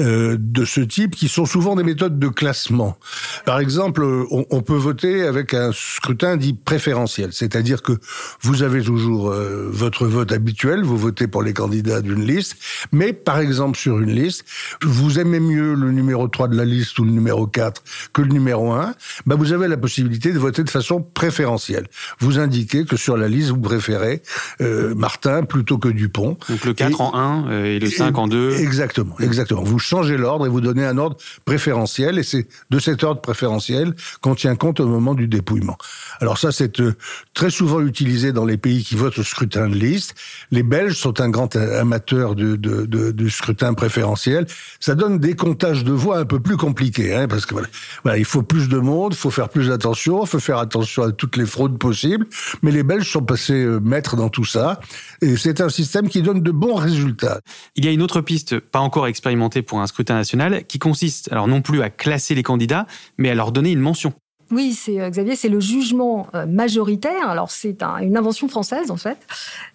euh, 0.00 0.36
de 0.38 0.64
ce 0.64 0.80
type 0.80 1.14
qui 1.14 1.28
sont 1.28 1.46
souvent 1.46 1.76
des 1.76 1.82
méthodes 1.82 2.18
de 2.18 2.28
classement. 2.28 2.96
Par 3.44 3.60
exemple, 3.60 4.02
on, 4.30 4.46
on 4.50 4.62
peut 4.62 4.76
voter 4.76 5.22
avec 5.22 5.54
un 5.54 5.70
scrutin 5.72 6.36
dit 6.36 6.54
préférentiel, 6.54 7.32
c'est-à-dire 7.32 7.82
que 7.82 7.92
vous 8.40 8.62
avez 8.62 8.82
toujours 8.82 9.30
euh, 9.30 9.68
votre 9.70 10.06
vote 10.06 10.32
habituel, 10.32 10.82
vous 10.82 10.96
votez 10.96 11.26
pour 11.26 11.42
les 11.42 11.52
candidats 11.52 12.00
d'une 12.00 12.24
liste, 12.24 12.56
mais 12.92 13.12
par 13.12 13.38
exemple 13.38 13.78
sur 13.78 13.98
une 13.98 14.10
liste, 14.10 14.44
vous 14.82 15.18
aimez 15.18 15.40
mieux 15.40 15.74
le 15.74 15.92
numéro 15.92 16.28
3 16.28 16.48
de 16.48 16.56
la 16.56 16.64
liste 16.64 16.98
ou 16.98 17.04
le 17.04 17.10
numéro 17.10 17.46
4 17.46 17.82
que 18.12 18.22
le 18.22 18.28
numéro 18.28 18.72
1, 18.72 18.94
bah 19.26 19.34
vous 19.36 19.52
avez 19.52 19.68
la 19.68 19.76
possibilité 19.76 20.32
de 20.32 20.38
voter 20.38 20.64
de 20.64 20.70
façon 20.70 21.02
préférentielle. 21.02 21.86
Vous 22.20 22.38
indiquez 22.38 22.84
que 22.84 22.96
sur 22.96 23.16
la 23.16 23.28
liste, 23.28 23.50
vous 23.50 23.60
préférez 23.60 24.22
euh, 24.60 24.94
Martin 24.94 25.44
plutôt 25.44 25.78
que 25.78 25.88
Dupont. 25.88 26.36
Donc 26.48 26.64
le 26.64 26.74
4 26.74 27.00
en 27.00 27.14
1 27.14 27.50
euh, 27.50 27.64
et 27.64 27.78
le 27.78 27.90
5 27.90 28.16
en 28.16 28.28
2. 28.28 28.56
Exactement, 28.58 29.16
exactement. 29.20 29.62
Vous 29.62 29.78
changez 29.78 30.16
l'ordre 30.16 30.46
et 30.46 30.48
vous 30.48 30.60
donnez 30.60 30.84
un 30.84 30.98
ordre 30.98 31.16
préférentiel 31.44 32.18
et 32.18 32.22
c'est 32.22 32.46
de 32.70 32.78
cet 32.78 33.04
ordre 33.04 33.20
préférentiel 33.20 33.94
qu'on 34.20 34.34
tient 34.34 34.56
compte 34.56 34.80
au 34.80 34.86
moment 34.86 35.14
du 35.14 35.28
dépouillement. 35.28 35.76
Alors 36.20 36.38
ça, 36.38 36.52
c'est 36.52 36.80
euh, 36.80 36.94
très 37.34 37.50
souvent 37.50 37.80
utilisé 37.80 38.32
dans 38.32 38.44
les 38.44 38.56
pays 38.56 38.84
qui 38.84 38.94
votent 38.94 39.18
au 39.18 39.22
scrutin 39.22 39.68
de 39.68 39.74
liste. 39.74 40.14
Les 40.50 40.62
Belges 40.62 40.96
sont 40.96 41.20
un 41.20 41.28
grand 41.28 41.54
amateur 41.56 42.34
de, 42.34 42.56
de, 42.56 42.86
de, 42.86 43.10
du 43.12 43.30
scrutin 43.30 43.74
préférentiel. 43.74 44.46
Ça 44.80 44.94
donne 44.94 45.18
des 45.18 45.34
comptages 45.34 45.84
de 45.84 45.92
voix 45.92 46.18
un 46.18 46.24
peu 46.24 46.40
plus 46.40 46.56
compliqués, 46.56 47.14
hein, 47.14 47.28
parce 47.28 47.46
que 47.46 47.54
voilà, 47.54 47.68
voilà, 48.02 48.18
il 48.18 48.24
faut 48.24 48.42
plus 48.42 48.68
de 48.68 48.78
monde, 48.78 49.07
il 49.14 49.16
faut 49.16 49.30
faire 49.30 49.48
plus 49.48 49.70
attention, 49.70 50.22
il 50.22 50.26
faut 50.26 50.40
faire 50.40 50.58
attention 50.58 51.02
à 51.02 51.12
toutes 51.12 51.36
les 51.36 51.46
fraudes 51.46 51.78
possibles. 51.78 52.26
Mais 52.62 52.70
les 52.70 52.82
Belges 52.82 53.10
sont 53.10 53.22
passés 53.22 53.64
euh, 53.64 53.80
maîtres 53.80 54.16
dans 54.16 54.28
tout 54.28 54.44
ça, 54.44 54.80
et 55.22 55.36
c'est 55.36 55.60
un 55.60 55.68
système 55.68 56.08
qui 56.08 56.22
donne 56.22 56.42
de 56.42 56.50
bons 56.50 56.74
résultats. 56.74 57.40
Il 57.76 57.84
y 57.84 57.88
a 57.88 57.90
une 57.90 58.02
autre 58.02 58.20
piste, 58.20 58.58
pas 58.58 58.80
encore 58.80 59.06
expérimentée 59.06 59.62
pour 59.62 59.80
un 59.80 59.86
scrutin 59.86 60.14
national, 60.14 60.64
qui 60.66 60.78
consiste 60.78 61.30
alors 61.32 61.48
non 61.48 61.62
plus 61.62 61.82
à 61.82 61.90
classer 61.90 62.34
les 62.34 62.42
candidats, 62.42 62.86
mais 63.16 63.30
à 63.30 63.34
leur 63.34 63.52
donner 63.52 63.72
une 63.72 63.80
mention. 63.80 64.12
Oui, 64.50 64.72
c'est 64.72 64.98
euh, 64.98 65.10
Xavier, 65.10 65.36
c'est 65.36 65.50
le 65.50 65.60
jugement 65.60 66.26
euh, 66.34 66.46
majoritaire. 66.46 67.28
Alors 67.28 67.50
c'est 67.50 67.82
une 67.82 68.16
invention 68.16 68.48
française 68.48 68.90
en 68.90 68.96
fait, 68.96 69.18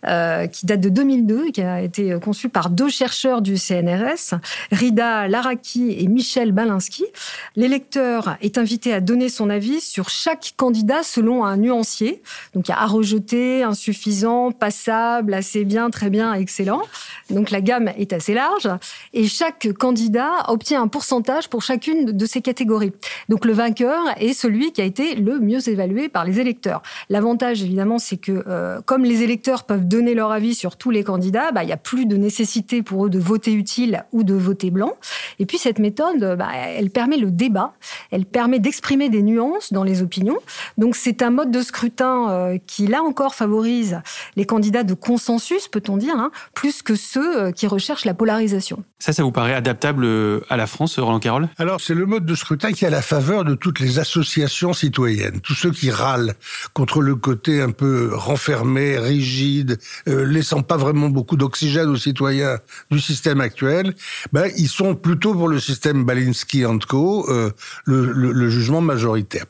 euh, 0.07 0.47
qui 0.47 0.65
date 0.65 0.81
de 0.81 0.89
2002, 0.89 1.51
qui 1.51 1.61
a 1.61 1.81
été 1.81 2.17
conçue 2.19 2.49
par 2.49 2.71
deux 2.71 2.89
chercheurs 2.89 3.43
du 3.43 3.57
CNRS, 3.57 4.35
Rida 4.71 5.27
Laraki 5.27 5.95
et 5.99 6.07
Michel 6.07 6.53
Balinski. 6.53 7.05
L'électeur 7.55 8.35
est 8.41 8.57
invité 8.57 8.93
à 8.93 8.99
donner 8.99 9.29
son 9.29 9.51
avis 9.51 9.79
sur 9.79 10.09
chaque 10.09 10.53
candidat 10.57 11.03
selon 11.03 11.45
un 11.45 11.57
nuancier. 11.57 12.23
Donc 12.55 12.67
il 12.67 12.71
y 12.71 12.73
a 12.73 12.79
à 12.79 12.87
rejeter, 12.87 13.61
insuffisant, 13.61 14.51
passable, 14.51 15.35
assez 15.35 15.65
bien, 15.65 15.91
très 15.91 16.09
bien, 16.09 16.33
excellent. 16.33 16.81
Donc 17.29 17.51
la 17.51 17.61
gamme 17.61 17.91
est 17.97 18.11
assez 18.11 18.33
large 18.33 18.69
et 19.13 19.27
chaque 19.27 19.71
candidat 19.73 20.31
obtient 20.47 20.81
un 20.81 20.87
pourcentage 20.87 21.47
pour 21.47 21.61
chacune 21.61 22.05
de 22.05 22.25
ces 22.25 22.41
catégories. 22.41 22.93
Donc 23.29 23.45
le 23.45 23.53
vainqueur 23.53 24.03
est 24.17 24.33
celui 24.33 24.62
qui 24.71 24.81
a 24.81 24.85
été 24.85 25.15
le 25.15 25.39
mieux 25.39 25.67
évalué 25.67 26.09
par 26.09 26.25
les 26.25 26.39
électeurs. 26.39 26.81
L'avantage, 27.09 27.61
évidemment, 27.61 27.99
c'est 27.99 28.17
que 28.17 28.43
euh, 28.47 28.81
comme 28.85 29.03
les 29.03 29.21
électeurs 29.21 29.63
peuvent 29.63 29.87
donner 29.87 30.13
leur 30.13 30.31
avis 30.31 30.55
sur 30.55 30.77
tous 30.77 30.91
les 30.91 31.03
candidats, 31.03 31.51
bah, 31.51 31.63
il 31.63 31.67
n'y 31.67 31.73
a 31.73 31.77
plus 31.77 32.05
de 32.05 32.15
nécessité 32.15 32.81
pour 32.81 33.05
eux 33.05 33.09
de 33.09 33.19
voter 33.19 33.53
utile 33.53 34.05
ou 34.11 34.23
de 34.23 34.33
voter 34.33 34.71
blanc. 34.71 34.93
Et 35.39 35.45
puis 35.45 35.57
cette 35.57 35.79
méthode, 35.79 36.35
bah, 36.37 36.49
elle 36.55 36.89
permet 36.89 37.17
le 37.17 37.31
débat, 37.31 37.73
elle 38.11 38.25
permet 38.25 38.59
d'exprimer 38.59 39.09
des 39.09 39.21
nuances 39.21 39.73
dans 39.73 39.83
les 39.83 40.01
opinions. 40.01 40.39
Donc 40.77 40.95
c'est 40.95 41.21
un 41.21 41.29
mode 41.29 41.51
de 41.51 41.61
scrutin 41.61 42.29
euh, 42.29 42.57
qui, 42.65 42.87
là 42.87 43.03
encore, 43.03 43.35
favorise 43.35 44.01
les 44.35 44.45
candidats 44.45 44.83
de 44.83 44.93
consensus, 44.93 45.67
peut-on 45.67 45.97
dire, 45.97 46.15
hein, 46.15 46.31
plus 46.53 46.81
que 46.81 46.95
ceux 46.95 47.37
euh, 47.37 47.51
qui 47.51 47.67
recherchent 47.67 48.05
la 48.05 48.13
polarisation. 48.13 48.83
Ça, 48.99 49.13
ça 49.13 49.23
vous 49.23 49.31
paraît 49.31 49.53
adaptable 49.53 50.07
à 50.49 50.57
la 50.57 50.67
France, 50.67 50.97
Roland 50.99 51.19
Carole 51.19 51.49
Alors 51.57 51.81
c'est 51.81 51.93
le 51.93 52.05
mode 52.05 52.25
de 52.25 52.35
scrutin 52.35 52.71
qui 52.71 52.85
a 52.85 52.89
la 52.89 53.01
faveur 53.01 53.43
de 53.43 53.55
toutes 53.55 53.79
les 53.79 53.99
associations 53.99 54.52
citoyenne, 54.73 55.41
tous 55.41 55.55
ceux 55.55 55.71
qui 55.71 55.91
râlent 55.91 56.35
contre 56.73 57.01
le 57.01 57.15
côté 57.15 57.61
un 57.61 57.71
peu 57.71 58.11
renfermé, 58.13 58.97
rigide, 58.97 59.79
euh, 60.07 60.25
laissant 60.25 60.61
pas 60.61 60.77
vraiment 60.77 61.09
beaucoup 61.09 61.35
d'oxygène 61.35 61.89
aux 61.89 61.97
citoyens 61.97 62.59
du 62.91 62.99
système 62.99 63.41
actuel, 63.41 63.95
ben, 64.31 64.49
ils 64.57 64.69
sont 64.69 64.95
plutôt 64.95 65.33
pour 65.33 65.47
le 65.47 65.59
système 65.59 66.05
Balinsky 66.05 66.63
Co, 66.87 67.29
euh, 67.29 67.51
le, 67.85 68.11
le 68.11 68.49
jugement 68.49 68.81
majoritaire. 68.81 69.45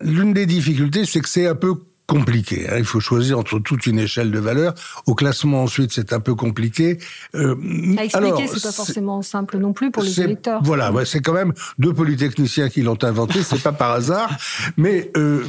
L'une 0.00 0.32
des 0.32 0.46
difficultés, 0.46 1.04
c'est 1.04 1.20
que 1.20 1.28
c'est 1.28 1.46
un 1.46 1.54
peu 1.54 1.74
compliqué. 2.06 2.68
Hein. 2.68 2.76
Il 2.78 2.84
faut 2.84 3.00
choisir 3.00 3.38
entre 3.38 3.58
toute 3.58 3.86
une 3.86 3.98
échelle 3.98 4.30
de 4.30 4.38
valeurs. 4.38 4.74
Au 5.06 5.14
classement 5.14 5.62
ensuite, 5.62 5.92
c'est 5.92 6.12
un 6.12 6.20
peu 6.20 6.34
compliqué. 6.34 6.98
Euh, 7.34 7.56
à 7.98 8.04
expliquer, 8.04 8.46
c'est 8.46 8.62
pas 8.62 8.72
forcément 8.72 9.22
simple 9.22 9.58
non 9.58 9.72
plus 9.72 9.90
pour 9.90 10.02
les 10.02 10.20
électeurs. 10.20 10.62
Voilà, 10.62 10.92
ouais, 10.92 11.04
c'est 11.04 11.20
quand 11.20 11.32
même 11.32 11.52
deux 11.78 11.92
polytechniciens 11.92 12.68
qui 12.68 12.82
l'ont 12.82 12.98
inventé. 13.02 13.42
C'est 13.42 13.62
pas 13.62 13.72
par 13.72 13.92
hasard, 13.92 14.30
mais 14.76 15.10
euh, 15.16 15.44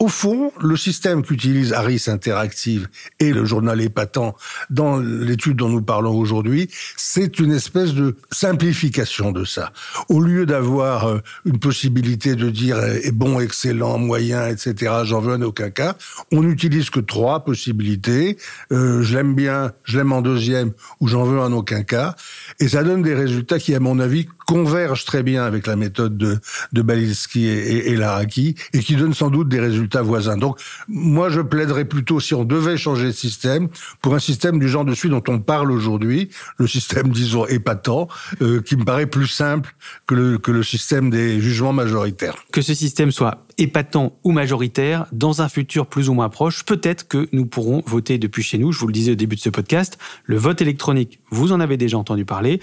au 0.00 0.08
fond, 0.08 0.52
le 0.60 0.76
système 0.76 1.22
qu'utilise 1.22 1.72
Harris 1.72 2.04
Interactive 2.08 2.88
et 3.20 3.32
le 3.32 3.44
journal 3.44 3.80
épatant 3.80 4.34
dans 4.70 4.98
l'étude 4.98 5.56
dont 5.56 5.68
nous 5.68 5.82
parlons 5.82 6.16
aujourd'hui, 6.16 6.68
c'est 6.96 7.38
une 7.38 7.52
espèce 7.52 7.94
de 7.94 8.16
simplification 8.32 9.30
de 9.30 9.44
ça. 9.44 9.72
Au 10.08 10.20
lieu 10.20 10.46
d'avoir 10.46 11.06
euh, 11.06 11.18
une 11.44 11.58
possibilité 11.58 12.34
de 12.34 12.50
dire 12.50 12.78
est 12.82 13.12
bon, 13.12 13.40
excellent, 13.40 13.98
moyen, 13.98 14.48
etc., 14.48 14.92
j'en 15.04 15.20
veux 15.20 15.34
en 15.34 15.42
aucun 15.42 15.70
cas, 15.70 15.96
on 16.32 16.42
n'utilise 16.42 16.90
que 16.90 17.00
trois 17.00 17.44
possibilités. 17.44 18.36
Euh, 18.72 19.02
je 19.02 19.16
l'aime 19.16 19.34
bien, 19.34 19.72
je 19.84 19.98
l'aime 19.98 20.12
en 20.12 20.22
deuxième 20.22 20.72
ou 21.00 21.08
j'en 21.08 21.24
veux 21.24 21.40
en 21.40 21.52
aucun 21.52 21.82
cas. 21.82 22.16
Et 22.58 22.68
ça 22.68 22.82
donne 22.82 23.02
des 23.02 23.14
résultats 23.14 23.58
qui, 23.58 23.74
à 23.74 23.80
mon 23.80 24.00
avis, 24.00 24.26
convergent 24.46 25.04
très 25.04 25.22
bien 25.22 25.44
avec 25.44 25.66
la 25.66 25.76
méthode 25.76 26.16
de, 26.16 26.38
de 26.72 26.82
Balilski 26.82 27.46
et, 27.46 27.90
et 27.90 27.96
Laraki 27.96 28.54
et 28.72 28.80
qui 28.80 28.96
donnent 28.96 29.14
sans 29.14 29.30
doute 29.30 29.48
des 29.48 29.60
résultats 29.60 30.02
voisins. 30.02 30.36
Donc, 30.36 30.58
moi, 30.88 31.28
je 31.30 31.40
plaiderais 31.40 31.84
plutôt, 31.84 32.20
si 32.20 32.34
on 32.34 32.44
devait 32.44 32.76
changer 32.76 33.06
de 33.06 33.12
système, 33.12 33.68
pour 34.00 34.14
un 34.14 34.18
système 34.18 34.58
du 34.58 34.68
genre 34.68 34.84
de 34.84 34.94
celui 34.94 35.10
dont 35.10 35.22
on 35.28 35.40
parle 35.40 35.70
aujourd'hui, 35.70 36.30
le 36.58 36.66
système, 36.66 37.08
disons, 37.08 37.46
épatant, 37.46 38.08
euh, 38.42 38.60
qui 38.60 38.76
me 38.76 38.84
paraît 38.84 39.06
plus 39.06 39.26
simple 39.26 39.74
que 40.06 40.14
le, 40.14 40.38
que 40.38 40.50
le 40.50 40.62
système 40.62 41.10
des 41.10 41.40
jugements 41.40 41.72
majoritaires. 41.72 42.36
Que 42.52 42.62
ce 42.62 42.74
système 42.74 43.12
soit 43.12 43.43
épatant 43.58 44.12
ou 44.24 44.32
majoritaire, 44.32 45.06
dans 45.12 45.42
un 45.42 45.48
futur 45.48 45.86
plus 45.86 46.08
ou 46.08 46.14
moins 46.14 46.28
proche, 46.28 46.64
peut-être 46.64 47.08
que 47.08 47.28
nous 47.32 47.46
pourrons 47.46 47.82
voter 47.86 48.18
depuis 48.18 48.42
chez 48.42 48.58
nous. 48.58 48.72
Je 48.72 48.78
vous 48.78 48.86
le 48.86 48.92
disais 48.92 49.12
au 49.12 49.16
début 49.16 49.36
de 49.36 49.40
ce 49.40 49.50
podcast, 49.50 49.98
le 50.24 50.36
vote 50.36 50.60
électronique, 50.60 51.20
vous 51.30 51.52
en 51.52 51.60
avez 51.60 51.76
déjà 51.76 51.98
entendu 51.98 52.24
parler. 52.24 52.60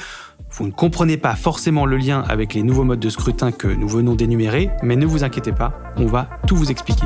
Vous 0.51 0.65
ne 0.65 0.71
comprenez 0.71 1.17
pas 1.17 1.35
forcément 1.35 1.85
le 1.85 1.97
lien 1.97 2.23
avec 2.27 2.53
les 2.53 2.63
nouveaux 2.63 2.83
modes 2.83 2.99
de 2.99 3.09
scrutin 3.09 3.51
que 3.51 3.67
nous 3.67 3.87
venons 3.87 4.15
d'énumérer, 4.15 4.69
mais 4.83 4.95
ne 4.95 5.05
vous 5.05 5.23
inquiétez 5.23 5.53
pas, 5.53 5.73
on 5.97 6.05
va 6.05 6.29
tout 6.47 6.55
vous 6.55 6.71
expliquer. 6.71 7.05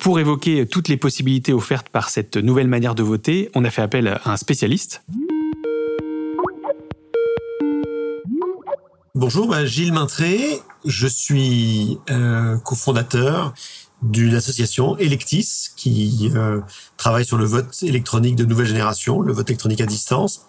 Pour 0.00 0.20
évoquer 0.20 0.66
toutes 0.66 0.88
les 0.88 0.96
possibilités 0.96 1.52
offertes 1.52 1.88
par 1.88 2.08
cette 2.08 2.36
nouvelle 2.36 2.68
manière 2.68 2.94
de 2.94 3.02
voter, 3.02 3.50
on 3.54 3.64
a 3.64 3.70
fait 3.70 3.82
appel 3.82 4.08
à 4.08 4.20
un 4.30 4.36
spécialiste. 4.36 5.02
Bonjour, 9.14 9.48
bah, 9.48 9.66
Gilles 9.66 9.92
Maintré. 9.92 10.60
Je 10.84 11.06
suis 11.06 11.98
euh, 12.10 12.56
cofondateur 12.58 13.54
d'une 14.02 14.34
association 14.34 14.96
Electis 14.98 15.70
qui 15.76 16.30
euh, 16.34 16.60
travaille 16.96 17.24
sur 17.24 17.38
le 17.38 17.44
vote 17.44 17.82
électronique 17.82 18.36
de 18.36 18.44
nouvelle 18.44 18.66
génération, 18.66 19.20
le 19.20 19.32
vote 19.32 19.48
électronique 19.50 19.80
à 19.80 19.86
distance. 19.86 20.46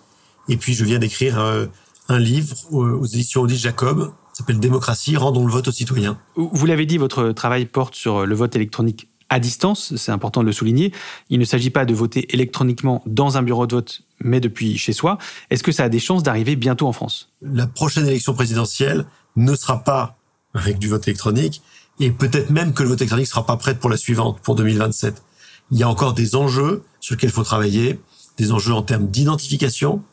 Et 0.49 0.57
puis 0.57 0.73
je 0.73 0.85
viens 0.85 0.99
d'écrire 0.99 1.39
euh, 1.39 1.65
un 2.09 2.19
livre 2.19 2.55
aux, 2.71 3.05
éditions 3.05 3.41
Odile 3.41 3.57
Jacob, 3.57 4.11
s'appelle 4.33 4.59
Démocratie, 4.59 5.15
rendons 5.17 5.45
le 5.45 5.51
vote 5.51 5.67
aux 5.67 5.71
citoyens. 5.71 6.17
Vous 6.35 6.65
l'avez 6.65 6.85
dit, 6.85 6.97
votre 6.97 7.31
travail 7.31 7.65
porte 7.65 7.95
sur 7.95 8.25
le 8.25 8.35
vote 8.35 8.55
électronique 8.55 9.07
à 9.33 9.39
distance, 9.39 9.95
c'est 9.95 10.11
important 10.11 10.41
de 10.41 10.45
le 10.45 10.51
souligner. 10.51 10.93
Il 11.31 11.39
ne 11.39 11.45
s'agit 11.45 11.71
pas 11.71 11.85
de 11.85 11.93
voter 11.95 12.31
électroniquement 12.35 13.01
dans 13.07 13.35
un 13.35 13.41
bureau 13.41 13.65
de 13.65 13.75
vote, 13.75 14.03
mais 14.19 14.39
depuis 14.39 14.77
chez 14.77 14.93
soi. 14.93 15.17
Est-ce 15.49 15.63
que 15.63 15.71
ça 15.71 15.85
a 15.85 15.89
des 15.89 15.97
chances 15.97 16.21
d'arriver 16.21 16.55
bientôt 16.55 16.87
en 16.87 16.93
France? 16.93 17.29
La 17.41 17.65
prochaine 17.65 18.05
élection 18.05 18.35
présidentielle 18.35 19.07
ne 19.35 19.55
sera 19.55 19.83
pas 19.83 20.17
avec 20.53 20.77
du 20.77 20.87
vote 20.87 21.07
électronique, 21.07 21.63
et 21.99 22.11
peut-être 22.11 22.51
même 22.51 22.73
que 22.73 22.83
le 22.83 22.89
vote 22.89 23.01
électronique 23.01 23.25
sera 23.25 23.43
pas 23.43 23.57
prêt 23.57 23.73
pour 23.73 23.89
la 23.89 23.97
suivante, 23.97 24.39
pour 24.43 24.53
2027. 24.53 25.23
Il 25.71 25.79
y 25.79 25.83
a 25.83 25.89
encore 25.89 26.13
des 26.13 26.35
enjeux 26.35 26.83
sur 26.99 27.15
lesquels 27.15 27.31
il 27.31 27.33
faut 27.33 27.43
travailler, 27.43 27.99
des 28.37 28.51
enjeux 28.51 28.73
en 28.73 28.83
termes 28.83 29.07
d'identification 29.07 30.03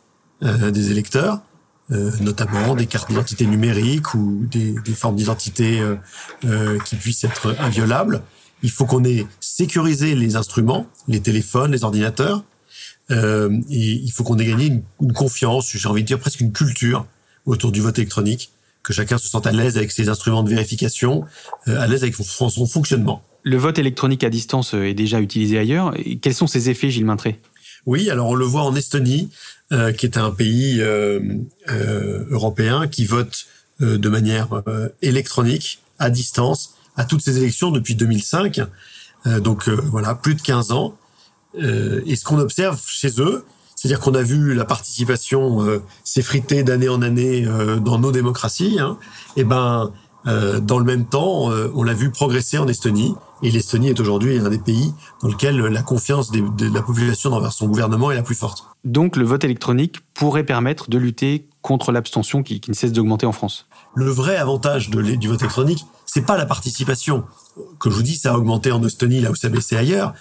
euh, 0.43 0.71
des 0.71 0.93
électeurs, 0.93 1.41
euh, 1.91 2.11
notamment 2.21 2.75
des 2.75 2.87
cartes 2.87 3.11
d'identité 3.11 3.45
numériques 3.45 4.15
ou 4.15 4.47
des, 4.51 4.75
formes 4.95 5.17
d'identité 5.17 5.79
euh 6.45 6.79
qui 6.87 6.97
puissent 6.97 7.25
être 7.25 7.55
inviolables. 7.59 8.23
Il 8.63 8.71
faut 8.71 8.87
qu'on 8.87 9.05
ait 9.05 9.27
sécurisé 9.41 10.15
les 10.15 10.37
instruments, 10.37 10.87
les 11.09 11.21
téléphones, 11.21 11.73
les 11.73 11.85
ordinateurs, 11.85 12.45
euh, 13.11 13.51
et 13.71 13.93
il 13.93 14.11
faut 14.11 14.23
qu'on 14.25 14.39
ait 14.39 14.47
gagné 14.47 14.67
une, 14.67 14.83
une 15.01 15.13
confiance, 15.13 15.71
j'ai 15.73 15.89
envie 15.89 16.03
de 16.03 16.07
dire 16.07 16.19
presque 16.19 16.41
une 16.41 16.53
culture 16.53 17.07
autour 17.47 17.73
du 17.73 17.81
vote 17.81 17.99
électronique 17.99 18.53
que 18.83 18.93
chacun 18.93 19.19
se 19.19 19.29
sente 19.29 19.47
à 19.47 19.53
l'aise 19.53 19.77
avec 19.77 19.91
ses 19.91 20.09
instruments 20.09 20.43
de 20.43 20.49
vérification, 20.49 21.25
euh, 21.69 21.81
à 21.81 21.87
l'aise 21.87 22.03
avec 22.03 22.15
son, 22.15 22.67
fonctionnement. 22.67 23.23
Le 23.43 23.57
vote 23.57 23.79
électronique 23.79 24.25
à 24.25 24.31
distance 24.31 24.75
euh, 24.75 24.85
est 24.85 24.95
déjà 24.95 25.21
utilisé 25.21 25.59
ailleurs. 25.59 25.95
quels 26.23 26.35
sont 26.35 26.47
ses 26.47 26.71
effets, 26.71 26.91
Gilles 26.91 27.05
Maintré? 27.05 27.39
Oui, 27.87 28.11
alors 28.11 28.29
on 28.29 28.35
le 28.35 28.45
voit 28.45 28.63
en 28.63 28.75
Estonie, 28.75 29.31
euh, 29.73 29.93
qui 29.93 30.07
est 30.07 30.19
un 30.19 30.31
pays 30.31 30.83
européen 32.31 32.89
qui 32.89 33.07
vote 33.07 33.47
de 33.81 34.09
manière 34.11 34.63
électronique, 35.01 35.81
à 35.99 36.11
distance, 36.11 36.75
à 36.97 37.05
toutes 37.05 37.23
ses 37.23 37.39
élections 37.39 37.71
depuis 37.71 37.95
2005. 37.95 38.61
donc 39.39 39.69
voilà, 39.69 40.15
plus 40.15 40.35
de 40.35 40.43
15 40.43 40.73
ans. 40.73 40.95
et 41.55 42.17
ce 42.17 42.25
qu'on 42.25 42.39
observe 42.39 42.81
chez 42.87 43.21
eux, 43.21 43.45
c'est-à-dire 43.81 44.01
qu'on 44.01 44.15
a 44.15 44.21
vu 44.21 44.53
la 44.53 44.67
participation 44.67 45.65
euh, 45.65 45.83
s'effriter 46.05 46.63
d'année 46.63 46.91
en 46.91 47.01
année 47.01 47.47
euh, 47.47 47.79
dans 47.79 47.99
nos 47.99 48.13
démocraties. 48.13 48.77
Hein. 48.79 48.99
Et 49.37 49.41
eh 49.41 49.45
ben, 49.45 49.91
Euh, 50.27 50.61
dans 50.61 50.79
le 50.79 50.85
même 50.85 51.07
temps, 51.07 51.51
euh, 51.51 51.71
on 51.75 51.83
l'a 51.83 51.95
vu 51.95 52.11
progresser 52.11 52.59
en 52.59 52.69
Estonie, 52.69 53.15
et 53.43 53.51
l'Estonie 53.51 53.89
est 53.89 54.01
aujourd'hui 54.01 54.39
un 54.39 54.51
des 54.51 54.59
pays 54.59 54.93
dans 55.23 55.29
lequel 55.29 55.57
la 55.57 55.83
confiance 55.83 56.31
de 56.31 56.75
la 56.75 56.83
population 56.83 57.33
envers 57.33 57.53
son 57.53 57.67
gouvernement 57.69 58.11
est 58.11 58.17
la 58.17 58.23
plus 58.23 58.35
forte. 58.35 58.65
Donc 58.85 59.17
le 59.17 59.25
vote 59.25 59.45
électronique 59.45 60.01
pourrait 60.13 60.45
permettre 60.45 60.91
de 60.91 60.99
lutter 60.99 61.49
contre 61.63 61.91
l'abstention 61.91 62.43
qui, 62.43 62.61
ne 62.69 62.75
cesse 62.75 62.93
d'augmenter 62.93 63.25
en 63.25 63.33
France. 63.33 63.67
Le 63.95 64.11
vrai 64.11 64.37
avantage 64.37 64.91
du 64.91 65.29
vote 65.29 65.41
électronique, 65.41 65.85
c'est 66.07 66.23
pas 66.23 66.37
la 66.37 66.47
participation. 66.47 67.25
Comme 67.79 67.93
je 67.93 67.97
vous 67.97 68.03
dis, 68.03 68.17
ça 68.17 68.33
a 68.33 68.37
augmenté 68.37 68.73
en 68.73 68.83
Estonie, 68.85 69.21
là 69.21 69.31
où 69.31 69.35
ça 69.35 69.49
baissait 69.49 69.77
ailleurs. 69.77 70.15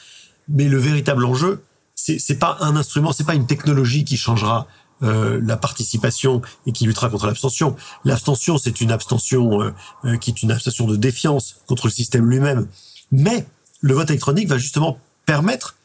Mais 0.47 0.67
le 0.67 0.77
véritable 0.77 1.25
enjeu, 1.25 1.63
c'est 1.95 2.39
pas 2.39 2.57
un 2.61 2.75
instrument, 2.75 3.11
c'est 3.11 3.25
pas 3.25 3.35
une 3.35 3.45
technologie 3.45 4.05
qui 4.05 4.17
changera 4.17 4.67
euh, 5.01 5.39
la 5.43 5.55
participation 5.55 6.41
et 6.65 6.71
qui 6.71 6.85
luttera 6.85 7.09
contre 7.09 7.25
l'abstention. 7.25 7.75
L'abstention, 8.03 8.57
c'est 8.57 8.81
une 8.81 8.91
abstention 8.91 9.61
euh, 9.61 9.73
euh, 10.05 10.17
qui 10.17 10.31
est 10.31 10.41
une 10.41 10.51
abstention 10.51 10.87
de 10.87 10.95
défiance 10.95 11.61
contre 11.67 11.87
le 11.87 11.91
système 11.91 12.29
lui-même. 12.29 12.67
Mais 13.11 13.47
le 13.81 13.93
vote 13.93 14.09
électronique 14.09 14.47
va 14.47 14.57
justement 14.57 14.99
permettre 15.25 15.75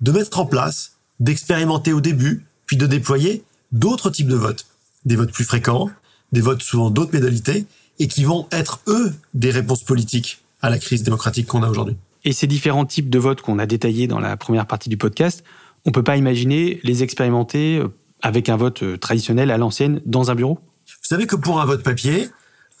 de 0.00 0.12
mettre 0.12 0.38
en 0.38 0.46
place, 0.46 0.98
d'expérimenter 1.18 1.92
au 1.92 2.00
début, 2.00 2.46
puis 2.66 2.76
de 2.76 2.86
déployer 2.86 3.42
d'autres 3.72 4.10
types 4.10 4.28
de 4.28 4.36
votes, 4.36 4.66
des 5.04 5.16
votes 5.16 5.32
plus 5.32 5.44
fréquents, 5.44 5.90
des 6.32 6.40
votes 6.40 6.62
souvent 6.62 6.90
d'autres 6.90 7.14
modalités, 7.14 7.66
et 7.98 8.06
qui 8.06 8.24
vont 8.24 8.46
être 8.52 8.80
eux 8.86 9.12
des 9.34 9.50
réponses 9.50 9.82
politiques 9.82 10.42
à 10.62 10.70
la 10.70 10.78
crise 10.78 11.02
démocratique 11.02 11.46
qu'on 11.46 11.62
a 11.62 11.68
aujourd'hui. 11.68 11.96
Et 12.24 12.32
ces 12.32 12.46
différents 12.46 12.84
types 12.86 13.10
de 13.10 13.18
votes 13.18 13.42
qu'on 13.42 13.58
a 13.58 13.66
détaillés 13.66 14.06
dans 14.06 14.20
la 14.20 14.36
première 14.36 14.66
partie 14.66 14.88
du 14.88 14.96
podcast, 14.96 15.42
on 15.84 15.92
peut 15.92 16.02
pas 16.02 16.16
imaginer 16.16 16.80
les 16.84 17.02
expérimenter 17.02 17.82
avec 18.22 18.48
un 18.48 18.56
vote 18.56 18.82
euh, 18.82 18.96
traditionnel 18.96 19.50
à 19.50 19.58
l'ancienne 19.58 20.00
dans 20.06 20.30
un 20.30 20.34
bureau? 20.34 20.58
Vous 20.86 21.08
savez 21.08 21.26
que 21.26 21.36
pour 21.36 21.60
un 21.60 21.66
vote 21.66 21.82
papier, 21.82 22.28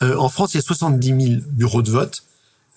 euh, 0.02 0.16
en 0.16 0.28
France, 0.28 0.54
il 0.54 0.58
y 0.58 0.60
a 0.60 0.62
70 0.62 1.06
000 1.06 1.40
bureaux 1.48 1.82
de 1.82 1.90
vote. 1.90 2.24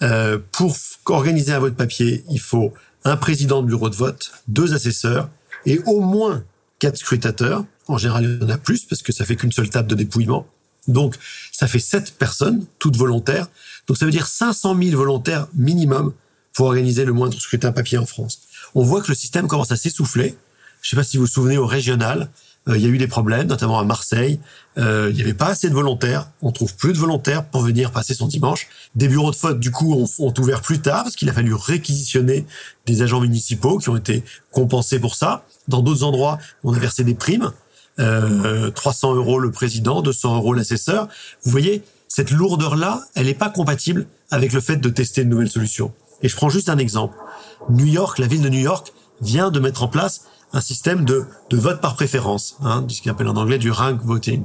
Euh, 0.02 0.40
pour 0.52 0.76
organiser 1.06 1.54
un 1.54 1.60
vote 1.60 1.76
papier, 1.76 2.24
il 2.30 2.40
faut 2.40 2.74
un 3.04 3.18
président 3.18 3.62
de 3.62 3.68
bureau 3.68 3.90
de 3.90 3.96
vote, 3.96 4.32
deux 4.48 4.74
assesseurs 4.74 5.30
et 5.66 5.80
au 5.86 6.02
moins 6.02 6.44
quatre 6.80 6.98
scrutateurs. 6.98 7.66
En 7.88 7.98
général, 7.98 8.24
il 8.24 8.42
y 8.42 8.46
en 8.46 8.50
a 8.50 8.58
plus 8.58 8.86
parce 8.86 9.02
que 9.02 9.12
ça 9.12 9.26
fait 9.26 9.36
qu'une 9.36 9.52
seule 9.52 9.70
table 9.70 9.88
de 9.88 9.96
dépouillement. 9.96 10.48
Donc, 10.88 11.16
ça 11.52 11.68
fait 11.68 11.80
sept 11.80 12.14
personnes, 12.18 12.66
toutes 12.80 12.98
volontaires. 12.98 13.48
Donc, 13.88 13.98
ça 13.98 14.06
veut 14.06 14.12
dire 14.12 14.28
500 14.28 14.76
000 14.82 14.98
volontaires 14.98 15.48
minimum 15.54 16.14
pour 16.54 16.68
organiser 16.68 17.06
le 17.06 17.14
moindre 17.14 17.40
scrutin 17.40 17.72
papier 17.72 17.98
en 17.98 18.06
France. 18.06 18.42
On 18.76 18.84
voit 18.84 19.02
que 19.02 19.10
le 19.10 19.16
système 19.16 19.48
commence 19.48 19.72
à 19.72 19.78
s'essouffler. 19.78 20.36
Je 20.82 20.88
ne 20.88 20.90
sais 20.90 20.96
pas 20.96 21.04
si 21.04 21.18
vous 21.18 21.24
vous 21.24 21.32
souvenez 21.32 21.58
au 21.58 21.68
régional, 21.68 22.30
euh, 22.68 22.78
il 22.78 22.84
y 22.84 22.86
a 22.86 22.90
eu 22.90 22.98
des 22.98 23.08
problèmes, 23.08 23.48
notamment 23.48 23.80
à 23.80 23.84
Marseille. 23.84 24.40
Euh, 24.78 25.08
il 25.10 25.16
n'y 25.16 25.22
avait 25.22 25.34
pas 25.34 25.48
assez 25.48 25.70
de 25.70 25.74
volontaires. 25.74 26.30
On 26.42 26.52
trouve 26.52 26.76
plus 26.76 26.94
de 26.94 26.98
volontaires 26.98 27.44
pour 27.46 27.62
venir 27.62 27.92
passer 27.92 28.14
son 28.14 28.28
dimanche. 28.28 28.68
Des 28.96 29.08
bureaux 29.08 29.32
de 29.32 29.36
vote, 29.36 29.60
du 29.60 29.72
coup, 29.72 29.94
ont 29.94 30.34
ouvert 30.38 30.62
plus 30.62 30.80
tard 30.80 31.04
parce 31.04 31.16
qu'il 31.16 31.30
a 31.30 31.34
fallu 31.34 31.54
réquisitionner 31.54 32.46
des 32.86 33.02
agents 33.02 33.22
municipaux 33.22 33.80
qui 33.80 33.90
ont 33.90 33.98
été 33.98 34.24
compensés 34.52 35.00
pour 35.00 35.16
ça. 35.16 35.44
Dans 35.68 35.82
d'autres 35.82 36.04
endroits, 36.04 36.38
on 36.64 36.74
a 36.74 36.80
versé 36.80 37.04
des 37.04 37.16
primes. 37.16 37.52
Euh, 38.02 38.72
300 38.72 39.16
euros 39.16 39.40
le 39.40 39.52
président, 39.52 40.02
200 40.02 40.38
euros 40.38 40.54
l'assesseur. 40.54 41.08
Vous 41.44 41.52
voyez, 41.52 41.84
cette 42.08 42.32
lourdeur-là, 42.32 43.04
elle 43.16 43.28
n'est 43.28 43.34
pas 43.34 43.50
compatible 43.50 44.08
avec 44.32 44.54
le 44.54 44.60
fait 44.60 44.78
de 44.78 44.90
tester 44.90 45.24
de 45.24 45.30
nouvelles 45.30 45.52
solutions. 45.52 45.94
Et 46.22 46.30
je 46.30 46.36
prends 46.36 46.50
juste 46.50 46.70
un 46.70 46.78
exemple. 46.78 47.18
New 47.70 47.86
York, 47.86 48.18
la 48.20 48.28
ville 48.28 48.42
de 48.42 48.50
New 48.50 48.60
York, 48.60 48.94
vient 49.22 49.52
de 49.52 49.60
mettre 49.60 49.84
en 49.84 49.88
place 49.88 50.26
un 50.54 50.62
système 50.62 51.06
de, 51.06 51.26
de 51.50 51.58
vote 51.58 51.80
par 51.80 51.96
préférence, 51.96 52.58
hein, 52.64 52.86
ce 52.90 53.02
qu'on 53.02 53.12
appelle 53.12 53.28
en 53.28 53.38
anglais 53.38 53.58
du 53.58 53.72
rank 53.72 54.02
voting. 54.04 54.44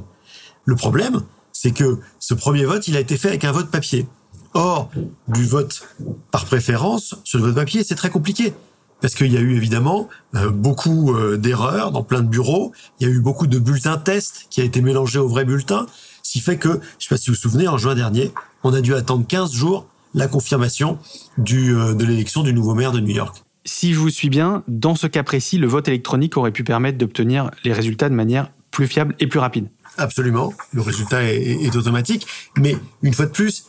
Le 0.65 0.77
problème, 0.77 1.23
c'est 1.53 1.73
que 1.73 1.99
ce 2.19 2.35
premier 2.35 2.65
vote, 2.65 2.87
il 2.89 2.97
a 2.97 3.01
été 3.01 3.17
fait 3.17 3.29
avec 3.29 3.45
un 3.45 3.53
vote 3.53 3.71
papier. 3.71 4.07
Or, 4.55 4.91
du 5.29 5.45
vote 5.45 5.87
par 6.31 6.45
préférence 6.45 7.15
sur 7.25 7.39
le 7.39 7.47
vote 7.47 7.55
papier, 7.55 7.85
c'est 7.85 7.95
très 7.95 8.11
compliqué. 8.11 8.55
Parce 9.01 9.15
qu'il 9.15 9.33
y 9.33 9.37
a 9.37 9.41
eu 9.41 9.57
évidemment 9.57 10.09
euh, 10.35 10.51
beaucoup 10.51 11.15
euh, 11.15 11.37
d'erreurs 11.37 11.93
dans 11.93 12.03
plein 12.03 12.23
de 12.23 12.29
bureaux. 12.29 12.73
Il 12.99 13.07
y 13.07 13.11
a 13.11 13.13
eu 13.13 13.21
beaucoup 13.21 13.47
de 13.47 13.59
bulletins 13.59 13.99
tests 13.99 14.47
qui 14.51 14.61
a 14.61 14.65
été 14.65 14.81
mélangés 14.81 15.19
aux 15.19 15.29
vrais 15.29 15.45
bulletins. 15.45 15.87
Ce 16.23 16.33
qui 16.33 16.41
fait 16.41 16.57
que, 16.57 16.69
je 16.69 16.75
ne 16.75 16.81
sais 17.01 17.09
pas 17.11 17.17
si 17.17 17.31
vous 17.31 17.37
vous 17.37 17.41
souvenez, 17.41 17.69
en 17.69 17.79
juin 17.79 17.95
dernier, 17.95 18.33
on 18.65 18.73
a 18.73 18.81
dû 18.81 18.95
attendre 18.95 19.27
15 19.27 19.53
jours 19.53 19.87
la 20.15 20.29
confirmation 20.29 20.99
du, 21.39 21.77
euh, 21.77 21.95
de 21.95 22.05
l'élection 22.05 22.43
du 22.43 22.55
nouveau 22.55 22.75
maire 22.75 22.93
de 22.93 23.01
New 23.01 23.15
York 23.15 23.43
si 23.67 23.93
je 23.93 23.99
vous 23.99 24.11
suis 24.11 24.31
bien, 24.31 24.63
dans 24.69 24.95
ce 24.95 25.07
cas 25.07 25.25
précis, 25.25 25.59
le 25.59 25.67
vote 25.67 25.89
électronique 25.89 26.37
aurait 26.37 26.53
pu 26.53 26.65
permettre 26.65 26.99
d'obtenir 26.99 27.51
les 27.65 27.73
résultats 27.73 28.09
de 28.09 28.15
manière 28.15 28.51
plus 28.71 28.87
fiable 28.87 29.15
et 29.19 29.27
plus 29.27 29.41
rapide. 29.41 29.69
Absolument, 29.99 30.53
le 30.73 30.83
résultat 30.83 31.25
est, 31.25 31.65
est, 31.65 31.77
automatique. 31.77 32.27
Mais 32.57 32.77
une 33.03 33.13
fois 33.13 33.27
de 33.27 33.31
plus, 33.33 33.67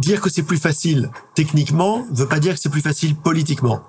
dire 0.00 0.20
que 0.20 0.28
c'est 0.28 0.42
plus 0.42 0.58
facile 0.58 1.10
techniquement 1.34 2.06
ne 2.10 2.16
veut 2.16 2.28
pas 2.28 2.40
dire 2.40 2.54
que 2.54 2.60
c'est 2.60 2.68
plus 2.68 2.80
facile 2.80 3.14
politiquement. 3.14 3.82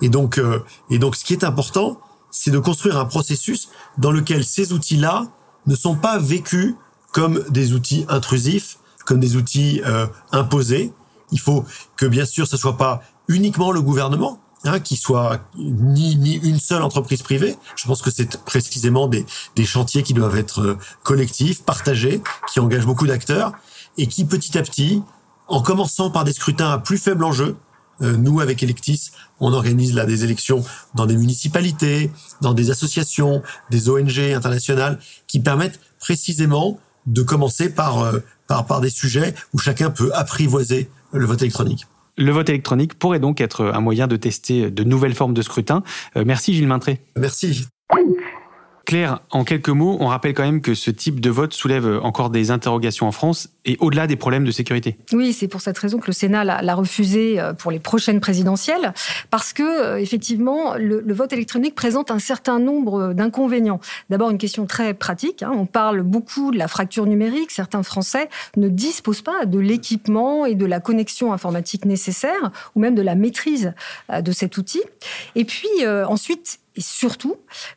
Et 0.00 0.08
donc, 0.08 0.38
euh, 0.38 0.64
et 0.90 0.98
donc, 0.98 1.16
ce 1.16 1.24
qui 1.24 1.32
est 1.32 1.44
important, 1.44 2.00
c'est 2.30 2.50
de 2.50 2.58
construire 2.58 2.98
un 2.98 3.04
processus 3.04 3.68
dans 3.96 4.10
lequel 4.10 4.44
ces 4.44 4.72
outils-là 4.72 5.26
ne 5.66 5.76
sont 5.76 5.94
pas 5.94 6.18
vécus 6.18 6.74
comme 7.12 7.44
des 7.48 7.72
outils 7.72 8.04
intrusifs, 8.08 8.78
comme 9.06 9.20
des 9.20 9.36
outils 9.36 9.80
euh, 9.86 10.06
imposés. 10.32 10.92
Il 11.30 11.40
faut 11.40 11.64
que, 11.96 12.06
bien 12.06 12.24
sûr, 12.24 12.46
ce 12.46 12.56
soit 12.56 12.76
pas 12.76 13.02
uniquement 13.28 13.70
le 13.70 13.80
gouvernement, 13.80 14.40
hein, 14.64 14.80
qui 14.80 14.96
soit 14.96 15.40
ni, 15.56 16.16
ni 16.16 16.34
une 16.34 16.58
seule 16.58 16.82
entreprise 16.82 17.22
privée. 17.22 17.56
Je 17.76 17.86
pense 17.86 18.02
que 18.02 18.10
c'est 18.10 18.42
précisément 18.44 19.06
des, 19.06 19.24
des 19.54 19.64
chantiers 19.64 20.02
qui 20.02 20.12
doivent 20.12 20.36
être 20.36 20.60
euh, 20.60 20.78
collectifs, 21.04 21.62
partagés, 21.62 22.20
qui 22.52 22.60
engagent 22.60 22.86
beaucoup 22.86 23.06
d'acteurs 23.06 23.52
et 23.96 24.08
qui 24.08 24.24
petit 24.24 24.58
à 24.58 24.62
petit, 24.62 25.02
en 25.46 25.62
commençant 25.62 26.10
par 26.10 26.24
des 26.24 26.32
scrutins 26.32 26.70
à 26.70 26.78
plus 26.78 26.98
faible 26.98 27.24
enjeu, 27.24 27.56
nous 28.00 28.40
avec 28.40 28.62
Electis, 28.62 29.10
on 29.40 29.52
organise 29.52 29.94
là 29.94 30.06
des 30.06 30.24
élections 30.24 30.64
dans 30.94 31.06
des 31.06 31.16
municipalités, 31.16 32.10
dans 32.40 32.54
des 32.54 32.70
associations, 32.70 33.42
des 33.70 33.88
ONG 33.88 34.18
internationales 34.18 34.98
qui 35.26 35.40
permettent 35.40 35.80
précisément 35.98 36.78
de 37.06 37.22
commencer 37.22 37.68
par, 37.68 38.02
euh, 38.02 38.20
par, 38.46 38.66
par 38.66 38.80
des 38.80 38.90
sujets 38.90 39.34
où 39.52 39.58
chacun 39.58 39.90
peut 39.90 40.10
apprivoiser 40.14 40.88
le 41.12 41.26
vote 41.26 41.42
électronique. 41.42 41.86
Le 42.16 42.30
vote 42.30 42.48
électronique 42.48 42.94
pourrait 42.98 43.18
donc 43.18 43.40
être 43.40 43.64
un 43.64 43.80
moyen 43.80 44.06
de 44.06 44.16
tester 44.16 44.70
de 44.70 44.84
nouvelles 44.84 45.14
formes 45.14 45.34
de 45.34 45.42
scrutin. 45.42 45.82
Euh, 46.16 46.24
merci 46.24 46.54
Gilles 46.54 46.68
Maintré. 46.68 47.00
Merci. 47.16 47.66
Claire, 48.84 49.20
en 49.30 49.44
quelques 49.44 49.68
mots, 49.68 49.96
on 50.00 50.06
rappelle 50.06 50.34
quand 50.34 50.42
même 50.42 50.60
que 50.60 50.74
ce 50.74 50.90
type 50.90 51.20
de 51.20 51.30
vote 51.30 51.52
soulève 51.54 52.00
encore 52.02 52.30
des 52.30 52.50
interrogations 52.50 53.06
en 53.06 53.12
France 53.12 53.48
et 53.64 53.76
au-delà 53.80 54.06
des 54.06 54.16
problèmes 54.16 54.44
de 54.44 54.50
sécurité. 54.50 54.96
Oui, 55.12 55.32
c'est 55.32 55.48
pour 55.48 55.60
cette 55.60 55.78
raison 55.78 55.98
que 55.98 56.06
le 56.06 56.12
Sénat 56.12 56.44
l'a 56.44 56.74
refusé 56.74 57.40
euh, 57.40 57.52
pour 57.54 57.70
les 57.70 57.78
prochaines 57.78 58.20
présidentielles, 58.20 58.92
parce 59.30 59.52
que 59.52 59.62
euh, 59.62 59.98
effectivement, 59.98 60.74
le, 60.76 61.02
vote 61.14 61.32
électronique 61.32 61.74
présente 61.74 62.10
un 62.10 62.18
certain 62.18 62.58
nombre 62.58 63.12
d'inconvénients. 63.12 63.80
D'abord, 64.10 64.30
une 64.30 64.38
question 64.38 64.66
très 64.66 64.94
pratique. 64.94 65.42
Hein, 65.42 65.52
on 65.54 65.66
parle 65.66 66.02
beaucoup 66.02 66.50
de 66.50 66.58
la 66.58 66.68
fracture 66.68 67.06
numérique. 67.06 67.50
Certains 67.50 67.82
Français 67.82 68.28
ne 68.56 68.68
disposent 68.68 69.22
pas 69.22 69.46
de 69.46 69.58
l'équipement 69.58 70.46
et 70.46 70.54
de 70.54 70.66
la 70.66 70.80
connexion 70.80 71.32
informatique 71.32 71.84
nécessaire, 71.84 72.50
ou 72.74 72.80
même 72.80 72.94
de 72.94 73.02
la 73.02 73.14
maîtrise 73.14 73.72
euh, 74.10 74.20
de 74.20 74.32
cet 74.32 74.56
outil. 74.56 74.82
Et 75.34 75.44
puis 75.44 75.68
euh, 75.82 76.06
ensuite, 76.06 76.60
et 76.76 76.80
surtout, 76.80 77.36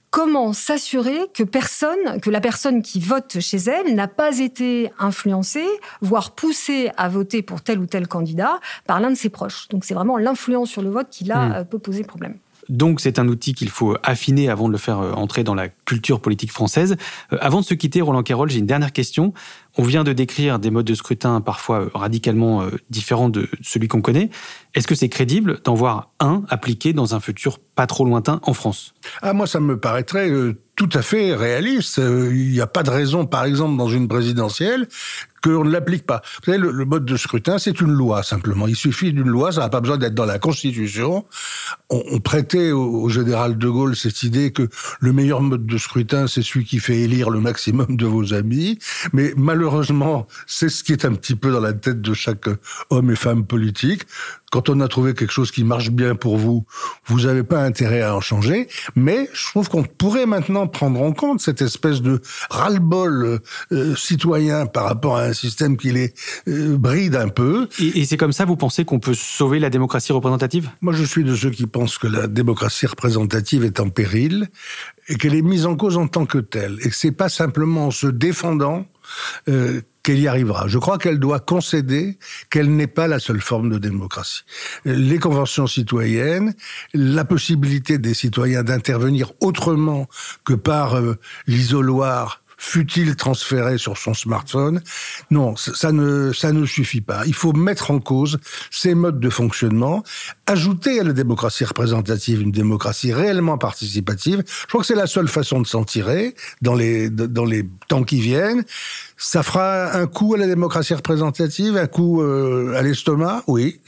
comment 0.10 0.54
s'assurer 0.54 1.20
que 1.34 1.44
personne, 1.44 2.20
que 2.22 2.30
la 2.30 2.42
personne 2.42 2.82
qui 2.82 3.00
vote 3.00 3.40
chez 3.40 3.58
elle 3.58 3.94
n'a 3.94 4.08
pas 4.08 4.40
été 4.40 4.92
influencée, 4.98 5.68
voire 6.02 6.32
poussée 6.32 6.90
à 6.98 7.08
voter 7.08 7.42
pour 7.42 7.62
tel 7.62 7.80
ou 7.80 7.86
tel 7.86 8.08
candidat 8.08 8.60
par 8.86 9.00
l'un 9.00 9.12
de 9.12 9.16
ses 9.16 9.30
proches. 9.30 9.68
Donc 9.70 9.86
c'est 9.86 9.94
vraiment 9.94 10.18
l'influence 10.18 10.70
sur 10.70 10.82
le 10.82 10.90
vote 10.90 11.08
qui 11.12 11.26
là 11.26 11.62
mmh. 11.62 11.66
peut 11.66 11.80
poser 11.80 12.04
problème. 12.04 12.38
Donc 12.70 13.00
c'est 13.00 13.20
un 13.20 13.28
outil 13.28 13.54
qu'il 13.54 13.70
faut 13.70 13.96
affiner 14.04 14.50
avant 14.50 14.68
de 14.68 14.74
le 14.74 14.78
faire 14.78 15.00
entrer 15.00 15.44
dans 15.44 15.56
la 15.56 15.70
culture 15.70 16.20
politique 16.20 16.52
française. 16.52 16.98
Euh, 17.32 17.38
avant 17.40 17.62
de 17.62 17.66
se 17.66 17.74
quitter, 17.74 18.02
Roland 18.02 18.24
Carroll, 18.24 18.50
j'ai 18.50 18.60
une 18.60 18.66
dernière 18.66 18.92
question. 18.92 19.34
On 19.78 19.84
vient 19.84 20.04
de 20.04 20.14
décrire 20.14 20.60
des 20.60 20.72
modes 20.72 20.86
de 20.86 20.96
scrutin 20.96 21.40
parfois 21.42 21.90
radicalement 21.94 22.64
euh, 22.64 22.72
différents 22.90 23.30
de 23.30 23.48
celui 23.62 23.88
qu'on 23.88 24.02
connaît. 24.02 24.30
Est-ce 24.74 24.88
que 24.88 24.96
c'est 24.96 25.10
crédible 25.10 25.60
d'en 25.64 25.76
voir 25.76 26.12
un 26.20 26.44
appliqué 26.50 26.94
dans 26.94 27.16
un 27.16 27.20
futur 27.20 27.60
pas 27.76 27.88
trop 27.88 28.06
lointain 28.06 28.40
en 28.44 28.54
France? 28.54 28.94
Ah 29.22 29.34
moi 29.34 29.48
ça 29.48 29.60
me 29.60 29.80
paraîtrait 29.80 30.30
euh, 30.30 30.60
tout 30.78 30.90
à 30.94 31.02
fait 31.02 31.36
réaliste. 31.36 31.98
Il 31.98 32.52
n'y 32.52 32.62
a 32.62 32.68
pas 32.68 32.84
de 32.84 32.92
raison, 32.92 33.26
par 33.26 33.44
exemple, 33.46 33.78
dans 33.78 33.90
une 33.90 34.08
présidentielle, 34.08 34.88
qu'on 35.44 35.64
ne 35.64 35.72
l'applique 35.72 36.06
pas. 36.06 36.22
Vous 36.40 36.46
savez, 36.46 36.58
le, 36.60 36.72
le, 36.72 36.86
mode 36.86 37.04
de 37.04 37.18
scrutin, 37.18 37.58
c'est 37.58 37.82
une 37.82 37.92
loi, 37.92 38.22
simplement. 38.22 38.68
Il 38.68 38.76
suffit 38.76 39.12
d'une 39.12 39.28
loi, 39.28 39.52
ça 39.52 39.62
n'a 39.62 39.70
pas 39.70 39.82
besoin 39.82 39.98
d'être 39.98 40.14
dans 40.14 40.26
la 40.26 40.38
Constitution. 40.38 41.26
On, 41.90 42.04
on 42.12 42.20
prêtait 42.20 42.72
au, 42.72 43.02
au, 43.02 43.10
général 43.10 43.58
de 43.58 43.70
Gaulle 43.70 43.96
cette 43.96 44.22
idée 44.22 44.52
que 44.52 44.70
le 45.00 45.14
meilleur 45.14 45.42
mode 45.42 45.66
de 45.66 45.78
scrutin, 45.78 46.28
c'est 46.28 46.44
celui 46.44 46.66
qui 46.66 46.80
fait 46.80 47.00
élire 47.00 47.32
le 47.32 47.40
maximum 47.40 47.98
de 47.98 48.06
vos 48.06 48.36
amis. 48.36 48.78
Mais 49.14 49.34
malheureusement, 49.36 49.67
malheureusement, 49.68 50.28
c'est 50.46 50.70
ce 50.70 50.82
qui 50.82 50.94
est 50.94 51.04
un 51.04 51.14
petit 51.14 51.36
peu 51.36 51.52
dans 51.52 51.60
la 51.60 51.74
tête 51.74 52.02
de 52.02 52.14
chaque 52.14 52.48
homme 52.90 53.12
et 53.12 53.16
femme 53.18 53.46
politique. 53.46 54.04
Quand 54.50 54.70
on 54.70 54.80
a 54.80 54.88
trouvé 54.88 55.14
quelque 55.14 55.34
chose 55.34 55.52
qui 55.52 55.66
marche 55.66 55.90
bien 55.90 56.16
pour 56.16 56.38
vous, 56.38 56.66
vous 57.08 57.22
n'avez 57.24 57.44
pas 57.44 57.62
intérêt 57.62 58.02
à 58.02 58.16
en 58.16 58.22
changer. 58.22 58.70
Mais 58.96 59.30
je 59.34 59.46
trouve 59.48 59.68
qu'on 59.68 59.84
pourrait 59.84 60.26
maintenant 60.26 60.68
prendre 60.68 61.02
en 61.02 61.12
compte 61.12 61.42
cette 61.42 61.62
espèce 61.62 62.02
de 62.02 62.22
ras-le-bol 62.50 63.42
euh, 63.74 63.96
citoyen 63.98 64.66
par 64.66 64.86
rapport 64.86 65.18
à 65.18 65.24
un 65.24 65.34
système 65.34 65.76
qui 65.76 65.92
les 65.92 66.14
euh, 66.48 66.78
bride 66.78 67.18
un 67.18 67.28
peu. 67.28 67.68
Et, 67.78 68.00
et 68.00 68.06
c'est 68.06 68.16
comme 68.16 68.32
ça, 68.32 68.46
vous 68.46 68.56
pensez 68.56 68.86
qu'on 68.86 69.02
peut 69.02 69.14
sauver 69.14 69.60
la 69.60 69.70
démocratie 69.70 70.14
représentative? 70.14 70.70
Moi, 70.80 70.94
je 70.94 71.04
suis 71.04 71.26
de 71.26 71.36
ceux 71.36 71.50
qui 71.50 71.68
pensent 71.68 71.98
que 71.98 72.08
la 72.08 72.28
démocratie 72.28 72.86
représentative 72.86 73.66
est 73.66 73.82
en 73.82 73.90
péril 73.90 74.48
et 75.10 75.16
qu'elle 75.16 75.36
est 75.36 75.42
mise 75.42 75.66
en 75.66 75.76
cause 75.76 75.98
en 75.98 76.08
tant 76.08 76.26
que 76.26 76.38
telle. 76.38 76.78
Et 76.84 76.90
que 76.90 76.96
c'est 76.96 77.12
pas 77.12 77.28
simplement 77.28 77.88
en 77.88 77.92
se 77.92 78.08
défendant 78.08 78.86
euh, 79.48 79.82
qu'elle 80.04 80.20
y 80.20 80.28
arrivera. 80.28 80.68
Je 80.68 80.78
crois 80.78 80.98
qu'elle 80.98 81.20
doit 81.20 81.40
concéder 81.40 82.18
qu'elle 82.50 82.76
n'est 82.76 82.88
pas 82.88 83.08
la 83.08 83.20
seule 83.20 83.42
forme 83.42 83.70
de 83.70 83.78
démocratie. 83.78 84.44
Les 84.86 85.20
conventions 85.20 85.68
citoyennes, 85.68 86.54
la 86.94 87.26
possibilité 87.26 87.98
des 87.98 88.14
citoyens 88.14 88.64
d'intervenir 88.64 89.34
autrement 89.42 90.08
que 90.46 90.54
par 90.54 90.96
euh, 90.96 91.18
l'isoloir 91.46 92.42
fut-il 92.58 93.16
transféré 93.16 93.78
sur 93.78 93.98
son 93.98 94.14
smartphone? 94.14 94.82
Non, 95.32 95.56
ça 95.56 95.92
ne, 95.92 96.34
ça 96.34 96.52
ne 96.52 96.66
suffit 96.66 97.02
pas. 97.02 97.24
Il 97.26 97.34
faut 97.36 97.54
mettre 97.54 97.92
en 97.92 98.00
cause 98.00 98.40
ces 98.72 98.96
modes 98.96 99.20
de 99.20 99.30
fonctionnement, 99.30 100.04
ajouter 100.48 101.00
à 101.00 101.04
la 101.04 101.14
démocratie 101.14 101.64
représentative 101.64 102.42
une 102.42 102.52
démocratie 102.52 103.14
réellement 103.14 103.58
participative. 103.58 104.44
Je 104.48 104.68
crois 104.68 104.82
que 104.82 104.88
c'est 104.88 104.96
la 104.96 105.08
seule 105.08 105.28
façon 105.28 105.62
de 105.62 105.68
s'en 105.68 105.84
tirer 105.84 106.36
dans 106.62 106.76
les, 106.76 107.10
dans 107.10 107.46
les 107.46 107.68
temps 107.88 108.04
qui 108.04 108.20
viennent. 108.20 108.64
Ça 109.18 109.44
fera 109.44 109.96
un 109.96 110.08
coup 110.08 110.34
à 110.34 110.38
la 110.38 110.48
démocratie 110.48 110.94
représentative, 110.94 111.78
un 111.78 111.88
coup 111.88 112.22
euh, 112.22 112.74
à 112.76 112.82
l'estomac, 112.82 113.44
oui, 113.48 113.80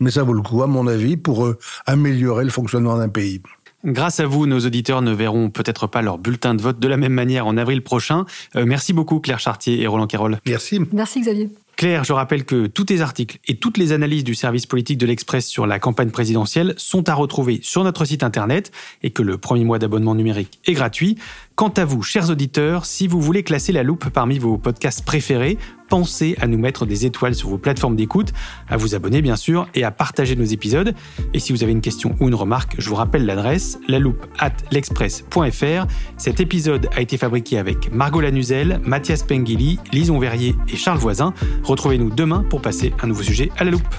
mais 0.00 0.10
ça 0.10 0.22
vaut 0.22 0.32
le 0.32 0.42
coup, 0.42 0.62
à 0.62 0.66
mon 0.66 0.86
avis, 0.86 1.16
pour 1.16 1.44
euh, 1.44 1.58
améliorer 1.86 2.44
le 2.44 2.50
fonctionnement 2.50 2.96
d'un 2.98 3.08
pays. 3.08 3.40
Grâce 3.84 4.20
à 4.20 4.26
vous, 4.26 4.46
nos 4.46 4.60
auditeurs 4.60 5.02
ne 5.02 5.12
verront 5.12 5.50
peut-être 5.50 5.88
pas 5.88 6.02
leur 6.02 6.18
bulletin 6.18 6.54
de 6.54 6.62
vote 6.62 6.78
de 6.78 6.88
la 6.88 6.96
même 6.96 7.12
manière 7.12 7.46
en 7.46 7.56
avril 7.56 7.82
prochain. 7.82 8.24
Euh, 8.54 8.64
merci 8.64 8.92
beaucoup 8.92 9.18
Claire 9.18 9.40
Chartier 9.40 9.80
et 9.80 9.86
Roland 9.86 10.06
Carroll. 10.06 10.38
Merci. 10.46 10.80
Merci 10.92 11.20
Xavier. 11.20 11.50
Claire, 11.76 12.04
je 12.04 12.12
rappelle 12.12 12.44
que 12.44 12.66
tous 12.66 12.84
tes 12.84 13.00
articles 13.00 13.38
et 13.48 13.56
toutes 13.56 13.78
les 13.78 13.92
analyses 13.92 14.22
du 14.22 14.34
service 14.34 14.66
politique 14.66 14.98
de 14.98 15.06
l'Express 15.06 15.46
sur 15.46 15.66
la 15.66 15.78
campagne 15.78 16.10
présidentielle 16.10 16.74
sont 16.76 17.08
à 17.08 17.14
retrouver 17.14 17.60
sur 17.62 17.82
notre 17.82 18.04
site 18.04 18.22
internet 18.22 18.70
et 19.02 19.10
que 19.10 19.22
le 19.22 19.38
premier 19.38 19.64
mois 19.64 19.80
d'abonnement 19.80 20.14
numérique 20.14 20.60
est 20.66 20.74
gratuit. 20.74 21.16
Quant 21.56 21.70
à 21.70 21.84
vous, 21.84 22.02
chers 22.02 22.30
auditeurs, 22.30 22.86
si 22.86 23.08
vous 23.08 23.20
voulez 23.20 23.42
classer 23.42 23.72
la 23.72 23.82
loupe 23.82 24.10
parmi 24.10 24.38
vos 24.38 24.58
podcasts 24.58 25.04
préférés, 25.04 25.58
pensez 25.92 26.36
à 26.40 26.46
nous 26.46 26.56
mettre 26.56 26.86
des 26.86 27.04
étoiles 27.04 27.34
sur 27.34 27.50
vos 27.50 27.58
plateformes 27.58 27.96
d'écoute, 27.96 28.32
à 28.66 28.78
vous 28.78 28.94
abonner 28.94 29.20
bien 29.20 29.36
sûr 29.36 29.68
et 29.74 29.84
à 29.84 29.90
partager 29.90 30.36
nos 30.36 30.44
épisodes. 30.44 30.94
Et 31.34 31.38
si 31.38 31.52
vous 31.52 31.62
avez 31.62 31.72
une 31.72 31.82
question 31.82 32.16
ou 32.18 32.28
une 32.28 32.34
remarque, 32.34 32.76
je 32.78 32.88
vous 32.88 32.94
rappelle 32.94 33.26
l'adresse 33.26 33.78
loupe 33.88 34.24
at 34.38 34.52
l'express.fr. 34.70 35.86
Cet 36.16 36.40
épisode 36.40 36.88
a 36.96 37.02
été 37.02 37.18
fabriqué 37.18 37.58
avec 37.58 37.92
Margot 37.92 38.22
Lanuzel, 38.22 38.80
Mathias 38.82 39.22
Pengili, 39.22 39.78
Lison 39.92 40.18
Verrier 40.18 40.56
et 40.66 40.76
Charles 40.76 40.98
Voisin. 40.98 41.34
Retrouvez-nous 41.62 42.08
demain 42.08 42.42
pour 42.48 42.62
passer 42.62 42.94
un 43.02 43.06
nouveau 43.06 43.22
sujet 43.22 43.50
à 43.58 43.64
la 43.64 43.72
loupe. 43.72 43.94